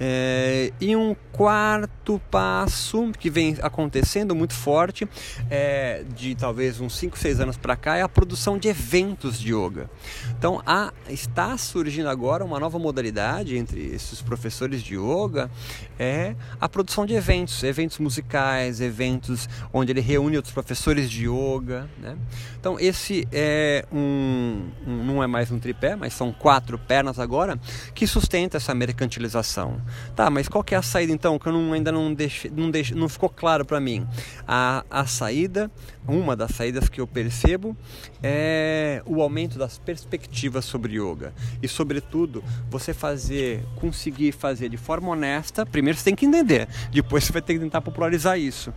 É, 0.00 0.72
e 0.80 0.96
um 0.96 1.14
quarto 1.32 2.20
passo 2.30 3.12
que 3.18 3.30
vem 3.30 3.56
acontecendo 3.62 4.34
muito 4.34 4.54
forte, 4.54 5.08
é, 5.50 6.04
de 6.16 6.34
talvez 6.34 6.80
uns 6.80 6.96
5, 6.96 7.18
6 7.18 7.40
anos 7.40 7.56
para 7.56 7.76
cá, 7.76 7.96
é 7.96 8.02
a 8.02 8.08
produção 8.08 8.58
de 8.58 8.68
eventos 8.68 9.38
de 9.38 9.54
yoga. 9.54 9.90
Então 10.36 10.62
há, 10.66 10.92
está 11.08 11.56
surgindo 11.56 12.08
agora 12.08 12.44
uma 12.44 12.58
nova 12.58 12.78
modalidade 12.78 13.56
entre 13.56 13.80
esses 13.94 14.20
professores 14.20 14.82
de 14.82 14.96
yoga, 14.96 15.50
é 15.98 16.34
a 16.60 16.68
produção 16.68 17.06
de 17.06 17.14
eventos, 17.14 17.62
eventos 17.62 17.98
musicais, 17.98 18.80
eventos 18.80 19.48
onde 19.72 19.92
ele 19.92 20.00
reúne 20.00 20.36
outros 20.36 20.52
professores 20.52 21.01
de 21.08 21.28
yoga. 21.28 21.88
Né? 21.98 22.16
Então 22.58 22.78
esse 22.78 23.26
é 23.32 23.84
um, 23.92 24.68
um, 24.86 25.04
não 25.04 25.22
é 25.22 25.26
mais 25.26 25.50
um 25.50 25.58
tripé, 25.58 25.96
mas 25.96 26.12
são 26.14 26.32
quatro 26.32 26.78
pernas 26.78 27.18
agora 27.18 27.58
que 27.94 28.06
sustenta 28.06 28.56
essa 28.56 28.74
mercantilização. 28.74 29.80
Tá, 30.14 30.30
mas 30.30 30.48
qual 30.48 30.62
que 30.62 30.74
é 30.74 30.78
a 30.78 30.82
saída 30.82 31.12
então? 31.12 31.38
Que 31.38 31.48
eu 31.48 31.52
não, 31.52 31.72
ainda 31.72 31.92
não, 31.92 32.12
deixe, 32.12 32.50
não, 32.50 32.70
deixe, 32.70 32.94
não 32.94 33.08
ficou 33.08 33.28
claro 33.28 33.64
para 33.64 33.80
mim. 33.80 34.06
A, 34.46 34.84
a 34.90 35.06
saída, 35.06 35.70
uma 36.06 36.36
das 36.36 36.52
saídas 36.52 36.88
que 36.88 37.00
eu 37.00 37.06
percebo 37.06 37.76
é 38.22 39.02
o 39.06 39.20
aumento 39.22 39.58
das 39.58 39.78
perspectivas 39.78 40.64
sobre 40.64 40.94
yoga. 40.94 41.32
E 41.62 41.68
sobretudo, 41.68 42.42
você 42.70 42.94
fazer, 42.94 43.64
conseguir 43.76 44.32
fazer 44.32 44.68
de 44.68 44.76
forma 44.76 45.08
honesta, 45.08 45.64
primeiro 45.66 45.98
você 45.98 46.04
tem 46.04 46.14
que 46.14 46.26
entender, 46.26 46.68
depois 46.90 47.24
você 47.24 47.32
vai 47.32 47.42
ter 47.42 47.54
que 47.54 47.60
tentar 47.60 47.80
popularizar 47.80 48.38
isso. 48.38 48.72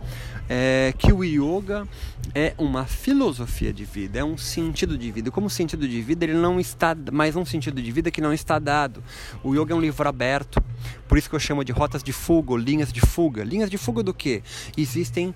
É, 0.48 0.94
que 0.96 1.12
o 1.12 1.24
yoga 1.24 1.86
é 2.34 2.54
uma 2.58 2.84
filosofia 2.84 3.72
de 3.72 3.84
vida, 3.84 4.18
é 4.18 4.24
um 4.24 4.36
sentido 4.36 4.98
de 4.98 5.10
vida. 5.10 5.30
Como 5.30 5.48
sentido 5.48 5.88
de 5.88 6.02
vida, 6.02 6.24
ele 6.24 6.34
não 6.34 6.60
está 6.60 6.96
mais 7.12 7.36
um 7.36 7.44
sentido 7.44 7.80
de 7.80 7.90
vida 7.90 8.10
que 8.10 8.20
não 8.20 8.32
está 8.32 8.58
dado. 8.58 9.02
O 9.42 9.54
yoga 9.54 9.72
é 9.72 9.76
um 9.76 9.80
livro 9.80 10.08
aberto. 10.08 10.62
Por 11.08 11.16
isso 11.16 11.30
que 11.30 11.34
eu 11.34 11.40
chamo 11.40 11.64
de 11.64 11.72
rotas 11.72 12.02
de 12.02 12.12
fuga 12.12 12.52
ou 12.52 12.58
linhas 12.58 12.92
de 12.92 13.00
fuga. 13.00 13.42
Linhas 13.42 13.70
de 13.70 13.78
fuga 13.78 14.02
do 14.02 14.12
que? 14.12 14.42
Existem 14.76 15.34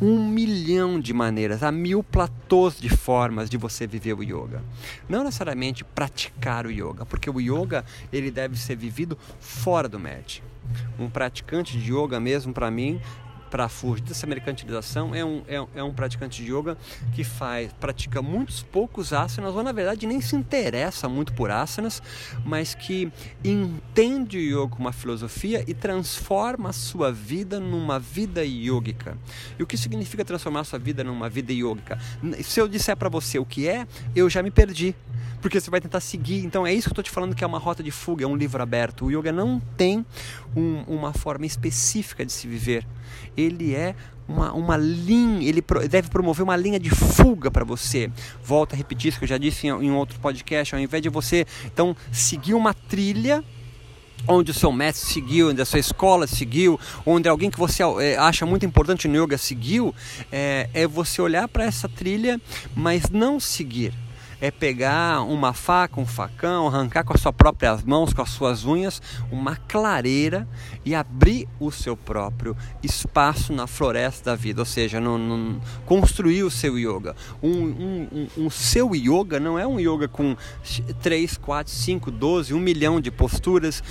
um 0.00 0.26
milhão 0.26 0.98
de 0.98 1.12
maneiras, 1.12 1.62
há 1.62 1.70
mil 1.70 2.02
platôs 2.02 2.80
de 2.80 2.88
formas 2.88 3.50
de 3.50 3.58
você 3.58 3.86
viver 3.86 4.14
o 4.14 4.22
yoga. 4.22 4.62
Não 5.06 5.22
necessariamente 5.22 5.84
praticar 5.84 6.64
o 6.64 6.70
yoga, 6.70 7.04
porque 7.04 7.28
o 7.28 7.38
yoga 7.38 7.84
ele 8.10 8.30
deve 8.30 8.58
ser 8.58 8.76
vivido 8.76 9.18
fora 9.38 9.88
do 9.88 10.00
mat. 10.00 10.40
Um 10.98 11.10
praticante 11.10 11.78
de 11.78 11.92
yoga 11.92 12.18
mesmo, 12.18 12.52
para 12.52 12.70
mim, 12.70 12.98
para 13.50 13.68
fugir 13.68 14.02
dessa 14.02 14.26
mercantilização 14.26 15.14
é 15.14 15.24
um, 15.24 15.42
é, 15.48 15.56
é, 15.74 15.82
um 15.82 15.92
praticante 15.92 16.42
de 16.42 16.52
yoga 16.52 16.78
que 17.14 17.24
faz, 17.24 17.72
pratica 17.74 18.22
muitos 18.22 18.62
poucos 18.62 19.12
asanas, 19.12 19.54
ou 19.54 19.62
na 19.62 19.72
verdade 19.72 20.06
nem 20.06 20.20
se 20.20 20.36
interessa 20.36 21.08
muito 21.08 21.32
por 21.32 21.50
asanas, 21.50 22.02
mas 22.44 22.74
que 22.74 23.12
entende 23.44 24.38
o 24.38 24.40
yoga 24.40 24.68
como 24.68 24.86
uma 24.86 24.92
filosofia 24.92 25.64
e 25.66 25.74
transforma 25.74 26.70
a 26.70 26.72
sua 26.72 27.12
vida 27.12 27.58
numa 27.58 27.98
vida 27.98 28.44
yógica. 28.44 29.18
E 29.58 29.62
o 29.62 29.66
que 29.66 29.76
significa 29.76 30.24
transformar 30.24 30.60
a 30.60 30.64
sua 30.64 30.78
vida 30.78 31.02
numa 31.02 31.28
vida 31.28 31.52
yógica? 31.52 31.98
Se 32.42 32.60
eu 32.60 32.68
disser 32.68 32.96
para 32.96 33.08
você 33.08 33.38
o 33.38 33.44
que 33.44 33.68
é, 33.68 33.86
eu 34.14 34.30
já 34.30 34.42
me 34.42 34.50
perdi 34.50 34.94
porque 35.40 35.60
você 35.60 35.70
vai 35.70 35.80
tentar 35.80 36.00
seguir. 36.00 36.44
Então 36.44 36.66
é 36.66 36.72
isso 36.72 36.88
que 36.88 36.90
eu 36.90 36.92
estou 36.92 37.04
te 37.04 37.10
falando 37.10 37.34
que 37.34 37.44
é 37.44 37.46
uma 37.46 37.58
rota 37.58 37.82
de 37.82 37.90
fuga, 37.90 38.24
é 38.24 38.26
um 38.26 38.36
livro 38.36 38.62
aberto. 38.62 39.06
O 39.06 39.10
yoga 39.10 39.32
não 39.32 39.60
tem 39.76 40.04
um, 40.56 40.82
uma 40.86 41.12
forma 41.12 41.46
específica 41.46 42.24
de 42.24 42.32
se 42.32 42.46
viver 42.46 42.86
ele 43.36 43.74
é 43.74 43.94
uma, 44.28 44.52
uma 44.52 44.76
linha, 44.76 45.48
ele 45.48 45.62
deve 45.88 46.08
promover 46.08 46.44
uma 46.44 46.56
linha 46.56 46.78
de 46.78 46.90
fuga 46.90 47.50
para 47.50 47.64
você. 47.64 48.10
Volto 48.42 48.74
a 48.74 48.76
repetir 48.76 49.08
isso 49.08 49.18
que 49.18 49.24
eu 49.24 49.28
já 49.28 49.38
disse 49.38 49.66
em, 49.66 49.70
em 49.70 49.90
outro 49.90 50.18
podcast, 50.20 50.74
ao 50.74 50.80
invés 50.80 51.02
de 51.02 51.08
você 51.08 51.46
então 51.64 51.96
seguir 52.12 52.54
uma 52.54 52.72
trilha 52.72 53.42
onde 54.28 54.50
o 54.50 54.54
seu 54.54 54.70
mestre 54.70 55.10
seguiu, 55.10 55.48
onde 55.48 55.62
a 55.62 55.64
sua 55.64 55.78
escola 55.78 56.26
seguiu, 56.26 56.78
onde 57.06 57.26
alguém 57.26 57.50
que 57.50 57.58
você 57.58 57.82
é, 57.82 58.16
acha 58.18 58.44
muito 58.44 58.66
importante 58.66 59.08
no 59.08 59.24
yoga 59.24 59.38
seguiu, 59.38 59.94
é, 60.30 60.68
é 60.74 60.86
você 60.86 61.22
olhar 61.22 61.48
para 61.48 61.64
essa 61.64 61.88
trilha, 61.88 62.38
mas 62.76 63.08
não 63.08 63.40
seguir 63.40 63.94
é 64.40 64.50
pegar 64.50 65.22
uma 65.22 65.52
faca, 65.52 66.00
um 66.00 66.06
facão, 66.06 66.66
arrancar 66.66 67.04
com 67.04 67.12
as 67.12 67.20
suas 67.20 67.34
próprias 67.34 67.82
mãos, 67.82 68.12
com 68.12 68.22
as 68.22 68.30
suas 68.30 68.64
unhas, 68.64 69.00
uma 69.30 69.56
clareira 69.56 70.48
e 70.84 70.94
abrir 70.94 71.48
o 71.58 71.70
seu 71.70 71.96
próprio 71.96 72.56
espaço 72.82 73.52
na 73.52 73.66
floresta 73.66 74.30
da 74.30 74.36
vida, 74.36 74.62
ou 74.62 74.66
seja, 74.66 75.00
no, 75.00 75.18
no, 75.18 75.60
construir 75.84 76.42
o 76.42 76.50
seu 76.50 76.78
yoga. 76.78 77.14
Um, 77.42 77.50
um, 77.50 78.08
um, 78.12 78.44
um 78.46 78.50
seu 78.50 78.94
yoga 78.94 79.38
não 79.38 79.58
é 79.58 79.66
um 79.66 79.78
yoga 79.78 80.08
com 80.08 80.36
3, 81.02 81.36
4, 81.36 81.72
5, 81.72 82.10
12, 82.10 82.54
1 82.54 82.58
milhão 82.58 83.00
de 83.00 83.10
posturas 83.10 83.82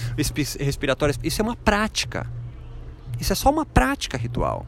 respiratórias, 0.60 1.20
isso 1.24 1.42
é 1.42 1.44
uma 1.44 1.56
prática. 1.56 2.39
Isso 3.20 3.34
é 3.34 3.36
só 3.36 3.50
uma 3.50 3.66
prática 3.66 4.18
ritual. 4.18 4.66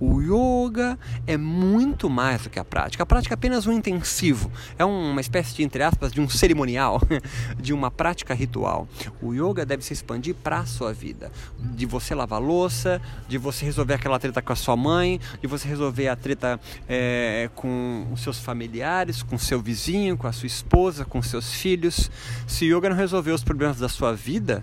O 0.00 0.20
yoga 0.20 0.98
é 1.26 1.36
muito 1.36 2.10
mais 2.10 2.42
do 2.42 2.50
que 2.50 2.58
a 2.58 2.64
prática. 2.64 3.02
A 3.02 3.06
prática 3.06 3.34
é 3.34 3.36
apenas 3.36 3.66
um 3.66 3.72
intensivo, 3.72 4.50
é 4.78 4.84
uma 4.84 5.20
espécie 5.20 5.54
de, 5.54 5.62
entre 5.62 5.82
aspas, 5.82 6.12
de 6.12 6.20
um 6.20 6.28
cerimonial, 6.28 7.00
de 7.58 7.72
uma 7.72 7.90
prática 7.90 8.34
ritual. 8.34 8.88
O 9.20 9.32
yoga 9.32 9.64
deve 9.64 9.84
se 9.84 9.92
expandir 9.92 10.34
para 10.34 10.58
a 10.58 10.66
sua 10.66 10.92
vida. 10.92 11.30
De 11.58 11.86
você 11.86 12.14
lavar 12.14 12.40
louça, 12.40 13.00
de 13.28 13.38
você 13.38 13.64
resolver 13.64 13.94
aquela 13.94 14.18
treta 14.18 14.42
com 14.42 14.52
a 14.52 14.56
sua 14.56 14.76
mãe, 14.76 15.20
de 15.40 15.46
você 15.46 15.68
resolver 15.68 16.08
a 16.08 16.16
treta 16.16 16.60
é, 16.88 17.48
com 17.54 18.06
os 18.12 18.22
seus 18.22 18.40
familiares, 18.40 19.22
com 19.22 19.38
seu 19.38 19.60
vizinho, 19.60 20.16
com 20.16 20.26
a 20.26 20.32
sua 20.32 20.46
esposa, 20.46 21.04
com 21.04 21.22
seus 21.22 21.52
filhos. 21.52 22.10
Se 22.46 22.64
o 22.64 22.78
yoga 22.78 22.90
não 22.90 22.96
resolver 22.96 23.30
os 23.30 23.44
problemas 23.44 23.78
da 23.78 23.88
sua 23.88 24.12
vida, 24.12 24.62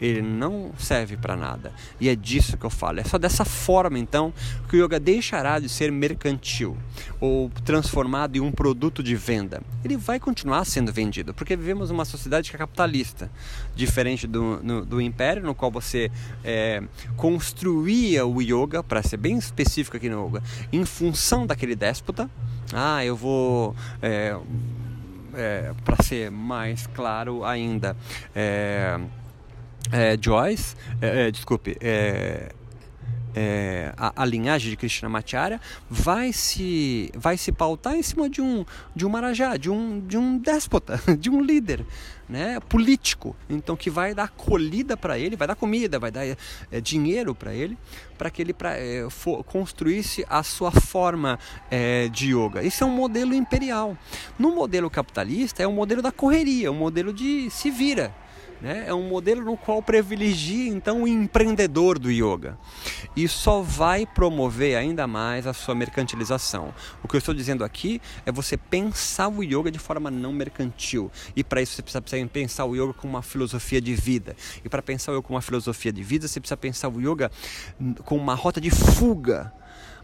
ele 0.00 0.22
não 0.22 0.72
serve 0.78 1.16
para 1.16 1.36
nada. 1.36 1.72
E 2.00 2.08
é 2.08 2.14
disso 2.14 2.56
que 2.56 2.64
eu 2.64 2.70
falo. 2.70 3.00
É 3.00 3.04
só 3.04 3.18
dessa 3.18 3.44
forma, 3.44 3.98
então, 3.98 4.32
que 4.68 4.76
o 4.76 4.84
yoga 4.84 4.98
deixará 4.98 5.58
de 5.58 5.68
ser 5.68 5.90
mercantil 5.90 6.76
ou 7.20 7.50
transformado 7.64 8.36
em 8.36 8.40
um 8.40 8.52
produto 8.52 9.02
de 9.02 9.14
venda. 9.14 9.62
Ele 9.84 9.96
vai 9.96 10.18
continuar 10.20 10.64
sendo 10.64 10.92
vendido, 10.92 11.32
porque 11.32 11.56
vivemos 11.56 11.90
uma 11.90 12.04
sociedade 12.04 12.50
que 12.50 12.56
é 12.56 12.58
capitalista, 12.58 13.30
diferente 13.74 14.26
do, 14.26 14.60
no, 14.62 14.84
do 14.84 15.00
império, 15.00 15.42
no 15.42 15.54
qual 15.54 15.70
você 15.70 16.10
é, 16.44 16.82
construía 17.16 18.26
o 18.26 18.40
yoga, 18.40 18.82
para 18.82 19.02
ser 19.02 19.16
bem 19.16 19.38
específico 19.38 19.96
aqui 19.96 20.08
no 20.08 20.26
yoga, 20.26 20.42
em 20.72 20.84
função 20.84 21.46
daquele 21.46 21.74
déspota. 21.74 22.28
Ah, 22.72 23.04
eu 23.04 23.16
vou. 23.16 23.74
É, 24.02 24.36
é, 25.36 25.72
para 25.84 26.02
ser 26.02 26.30
mais 26.30 26.86
claro 26.86 27.44
ainda, 27.44 27.96
é, 28.34 28.98
é, 29.92 30.16
Joyce, 30.20 30.74
é, 31.00 31.26
é, 31.26 31.30
desculpe, 31.30 31.76
é, 31.80 32.52
é, 33.36 33.92
a, 33.98 34.22
a, 34.22 34.24
linhagem 34.24 34.70
de 34.70 34.76
Krishnamacharya 34.78 35.60
vai 35.90 36.32
se 36.32 37.12
vai 37.14 37.36
se 37.36 37.52
pautar 37.52 37.94
em 37.94 38.02
cima 38.02 38.30
de 38.30 38.40
um 38.40 38.64
de 38.94 39.04
um 39.04 39.10
marajá, 39.10 39.58
de 39.58 39.70
um 39.70 40.00
de 40.00 40.16
um 40.16 40.38
déspota, 40.38 40.98
de 41.18 41.28
um 41.28 41.42
líder, 41.42 41.84
né, 42.26 42.58
político. 42.60 43.36
Então 43.48 43.76
que 43.76 43.90
vai 43.90 44.14
dar 44.14 44.24
acolhida 44.24 44.96
para 44.96 45.18
ele, 45.18 45.36
vai 45.36 45.46
dar 45.46 45.54
comida, 45.54 45.98
vai 45.98 46.10
dar 46.10 46.26
é, 46.26 46.36
dinheiro 46.80 47.34
para 47.34 47.52
ele, 47.52 47.76
para 48.16 48.30
que 48.30 48.40
ele 48.40 48.54
pra, 48.54 48.74
é, 48.74 49.06
for, 49.10 49.44
construísse 49.44 50.24
a 50.30 50.42
sua 50.42 50.70
forma 50.70 51.38
é, 51.70 52.08
de 52.08 52.34
yoga. 52.34 52.62
Isso 52.62 52.82
é 52.82 52.86
um 52.86 52.96
modelo 52.96 53.34
imperial. 53.34 53.98
No 54.38 54.54
modelo 54.54 54.88
capitalista 54.88 55.62
é 55.62 55.68
um 55.68 55.74
modelo 55.74 56.00
da 56.00 56.10
correria, 56.10 56.72
um 56.72 56.76
modelo 56.76 57.12
de 57.12 57.50
se 57.50 57.70
vira 57.70 58.14
né? 58.60 58.84
É 58.86 58.94
um 58.94 59.08
modelo 59.08 59.44
no 59.44 59.56
qual 59.56 59.82
privilegia 59.82 60.68
então 60.68 61.02
o 61.02 61.08
empreendedor 61.08 61.98
do 61.98 62.10
yoga 62.10 62.58
e 63.14 63.28
só 63.28 63.62
vai 63.62 64.06
promover 64.06 64.76
ainda 64.76 65.06
mais 65.06 65.46
a 65.46 65.52
sua 65.52 65.74
mercantilização. 65.74 66.74
O 67.02 67.08
que 67.08 67.16
eu 67.16 67.18
estou 67.18 67.34
dizendo 67.34 67.64
aqui 67.64 68.00
é 68.24 68.32
você 68.32 68.56
pensar 68.56 69.28
o 69.28 69.42
yoga 69.42 69.70
de 69.70 69.78
forma 69.78 70.10
não 70.10 70.32
mercantil 70.32 71.10
e 71.34 71.44
para 71.44 71.60
isso 71.60 71.74
você 71.74 71.82
precisa 71.82 72.26
pensar 72.26 72.64
o 72.64 72.74
yoga 72.74 72.94
como 72.94 73.14
uma 73.14 73.22
filosofia 73.22 73.80
de 73.80 73.94
vida 73.94 74.36
e 74.64 74.68
para 74.68 74.82
pensar 74.82 75.12
o 75.12 75.16
yoga 75.16 75.22
como 75.22 75.36
uma 75.36 75.42
filosofia 75.42 75.92
de 75.92 76.02
vida 76.02 76.26
você 76.26 76.40
precisa 76.40 76.56
pensar 76.56 76.88
o 76.88 77.00
yoga 77.00 77.30
com 78.04 78.16
uma 78.16 78.34
rota 78.34 78.60
de 78.60 78.70
fuga 78.70 79.52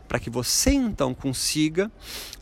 para 0.07 0.19
que 0.19 0.29
você 0.29 0.73
então 0.73 1.15
consiga 1.15 1.91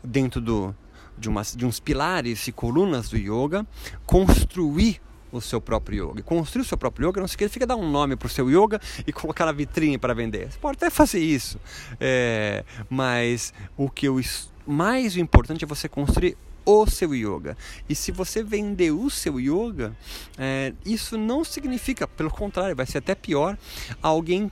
dentro 0.03 0.41
do 0.41 0.75
de, 1.17 1.29
umas, 1.29 1.55
de 1.55 1.65
uns 1.65 1.79
pilares 1.79 2.47
e 2.47 2.51
colunas 2.51 3.09
do 3.09 3.17
yoga 3.17 3.65
construir 4.05 4.99
o 5.31 5.41
seu 5.41 5.61
próprio 5.61 6.11
yoga. 6.11 6.21
construir 6.23 6.61
o 6.61 6.65
seu 6.65 6.77
próprio 6.77 7.09
yoga 7.09 7.21
não 7.21 7.27
significa 7.27 7.65
dar 7.65 7.75
um 7.75 7.89
nome 7.89 8.15
para 8.15 8.27
o 8.27 8.29
seu 8.29 8.49
yoga 8.49 8.79
e 9.05 9.13
colocar 9.13 9.45
na 9.45 9.51
vitrine 9.51 9.97
para 9.97 10.13
vender. 10.13 10.51
Você 10.51 10.57
pode 10.59 10.77
até 10.77 10.89
fazer 10.89 11.19
isso, 11.19 11.59
é, 11.99 12.63
mas 12.89 13.53
o 13.77 13.89
que 13.89 14.07
eu, 14.07 14.19
mais 14.65 15.17
importante 15.17 15.63
é 15.63 15.67
você 15.67 15.87
construir 15.87 16.37
o 16.65 16.85
seu 16.85 17.13
yoga. 17.13 17.57
E 17.89 17.95
se 17.95 18.11
você 18.11 18.43
vender 18.43 18.91
o 18.91 19.09
seu 19.09 19.39
yoga, 19.39 19.95
é, 20.37 20.73
isso 20.85 21.17
não 21.17 21.43
significa, 21.43 22.07
pelo 22.07 22.29
contrário, 22.29 22.75
vai 22.75 22.85
ser 22.85 22.99
até 22.99 23.15
pior, 23.15 23.57
alguém 24.01 24.51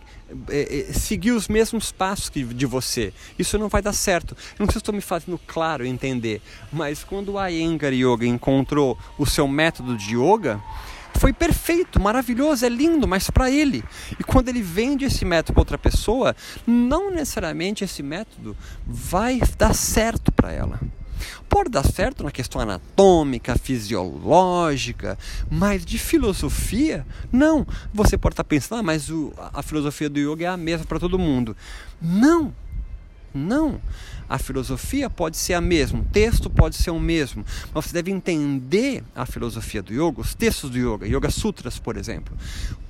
é, 0.49 0.89
é, 0.89 0.93
seguir 0.93 1.31
os 1.31 1.47
mesmos 1.47 1.91
passos 1.91 2.29
que 2.29 2.43
de 2.43 2.65
você. 2.65 3.13
Isso 3.37 3.57
não 3.57 3.69
vai 3.69 3.81
dar 3.81 3.93
certo. 3.93 4.35
Não 4.57 4.65
sei 4.65 4.73
se 4.73 4.77
estou 4.79 4.93
me 4.93 5.01
fazendo 5.01 5.39
claro 5.47 5.85
entender, 5.85 6.41
mas 6.71 7.03
quando 7.03 7.35
o 7.35 7.47
Iyengar 7.47 7.93
Yoga 7.93 8.25
encontrou 8.25 8.97
o 9.17 9.25
seu 9.25 9.47
método 9.47 9.97
de 9.97 10.15
yoga, 10.15 10.61
foi 11.19 11.33
perfeito, 11.33 11.99
maravilhoso, 11.99 12.65
é 12.65 12.69
lindo, 12.69 13.07
mas 13.07 13.29
para 13.29 13.51
ele. 13.51 13.83
E 14.17 14.23
quando 14.23 14.47
ele 14.47 14.61
vende 14.61 15.05
esse 15.05 15.25
método 15.25 15.53
para 15.53 15.61
outra 15.61 15.77
pessoa, 15.77 16.35
não 16.65 17.11
necessariamente 17.11 17.83
esse 17.83 18.01
método 18.01 18.55
vai 18.85 19.41
dar 19.57 19.73
certo 19.73 20.31
para 20.31 20.51
ela. 20.51 20.79
Pode 21.47 21.69
dar 21.69 21.83
certo 21.83 22.23
na 22.23 22.31
questão 22.31 22.61
anatômica, 22.61 23.57
fisiológica, 23.57 25.17
mas 25.49 25.85
de 25.85 25.97
filosofia, 25.97 27.05
não. 27.31 27.65
Você 27.93 28.17
pode 28.17 28.33
estar 28.33 28.43
pensando, 28.43 28.79
ah, 28.79 28.83
mas 28.83 29.09
o, 29.09 29.33
a 29.37 29.61
filosofia 29.61 30.09
do 30.09 30.19
yoga 30.19 30.45
é 30.45 30.47
a 30.47 30.57
mesma 30.57 30.85
para 30.85 30.99
todo 30.99 31.17
mundo. 31.17 31.55
Não, 32.01 32.53
não. 33.33 33.79
A 34.27 34.37
filosofia 34.37 35.09
pode 35.09 35.37
ser 35.37 35.55
a 35.55 35.61
mesma, 35.61 36.01
o 36.01 36.05
texto 36.05 36.51
pode 36.51 36.75
ser 36.75 36.91
o 36.91 36.99
mesmo, 36.99 37.43
mas 37.73 37.85
você 37.85 37.93
deve 37.93 38.11
entender 38.11 39.03
a 39.15 39.25
filosofia 39.25 39.81
do 39.81 39.91
yoga, 39.91 40.21
os 40.21 40.35
textos 40.35 40.69
do 40.69 40.77
yoga, 40.77 41.07
Yoga 41.07 41.31
Sutras, 41.31 41.79
por 41.79 41.97
exemplo, 41.97 42.37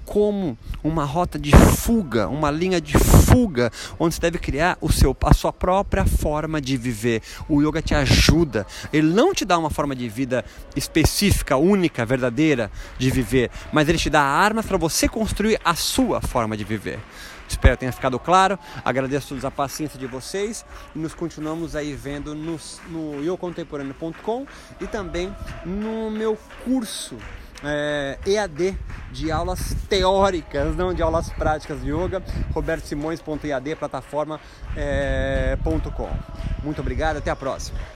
como 0.09 0.57
uma 0.83 1.05
rota 1.05 1.37
de 1.37 1.51
fuga, 1.55 2.27
uma 2.27 2.49
linha 2.49 2.81
de 2.81 2.97
fuga, 2.97 3.71
onde 3.99 4.15
você 4.15 4.21
deve 4.21 4.39
criar 4.39 4.75
o 4.81 4.91
seu, 4.91 5.15
a 5.21 5.35
sua 5.35 5.53
própria 5.53 6.03
forma 6.03 6.59
de 6.59 6.75
viver. 6.77 7.21
O 7.47 7.61
yoga 7.61 7.79
te 7.79 7.93
ajuda, 7.93 8.65
ele 8.91 9.07
não 9.07 9.35
te 9.35 9.45
dá 9.45 9.55
uma 9.55 9.69
forma 9.69 9.95
de 9.95 10.09
vida 10.09 10.43
específica, 10.75 11.57
única, 11.57 12.03
verdadeira 12.07 12.71
de 12.97 13.11
viver, 13.11 13.51
mas 13.71 13.87
ele 13.87 13.99
te 13.99 14.09
dá 14.09 14.23
armas 14.23 14.65
para 14.65 14.77
você 14.77 15.07
construir 15.07 15.61
a 15.63 15.75
sua 15.75 16.19
forma 16.21 16.57
de 16.57 16.63
viver. 16.63 16.99
Espero 17.47 17.75
que 17.75 17.81
tenha 17.81 17.91
ficado 17.91 18.17
claro. 18.17 18.57
Agradeço 18.83 19.37
a 19.45 19.51
paciência 19.51 19.99
de 19.99 20.07
vocês 20.07 20.65
e 20.95 20.99
nos 20.99 21.13
continuamos 21.13 21.75
aí 21.75 21.93
vendo 21.93 22.33
no, 22.33 22.59
no 22.89 23.23
e 24.81 24.87
também 24.87 25.35
no 25.65 26.09
meu 26.09 26.35
curso 26.63 27.15
é, 27.63 28.17
EAD 28.25 28.77
de 29.11 29.31
aulas 29.31 29.75
teóricas, 29.89 30.75
não 30.75 30.93
de 30.93 31.01
aulas 31.01 31.29
práticas 31.29 31.81
de 31.81 31.89
yoga, 31.89 32.21
robertosimões.ead, 32.53 33.75
plataforma.com. 33.75 34.37
É, 34.75 35.57
Muito 36.63 36.81
obrigado, 36.81 37.17
até 37.17 37.31
a 37.31 37.35
próxima. 37.35 37.79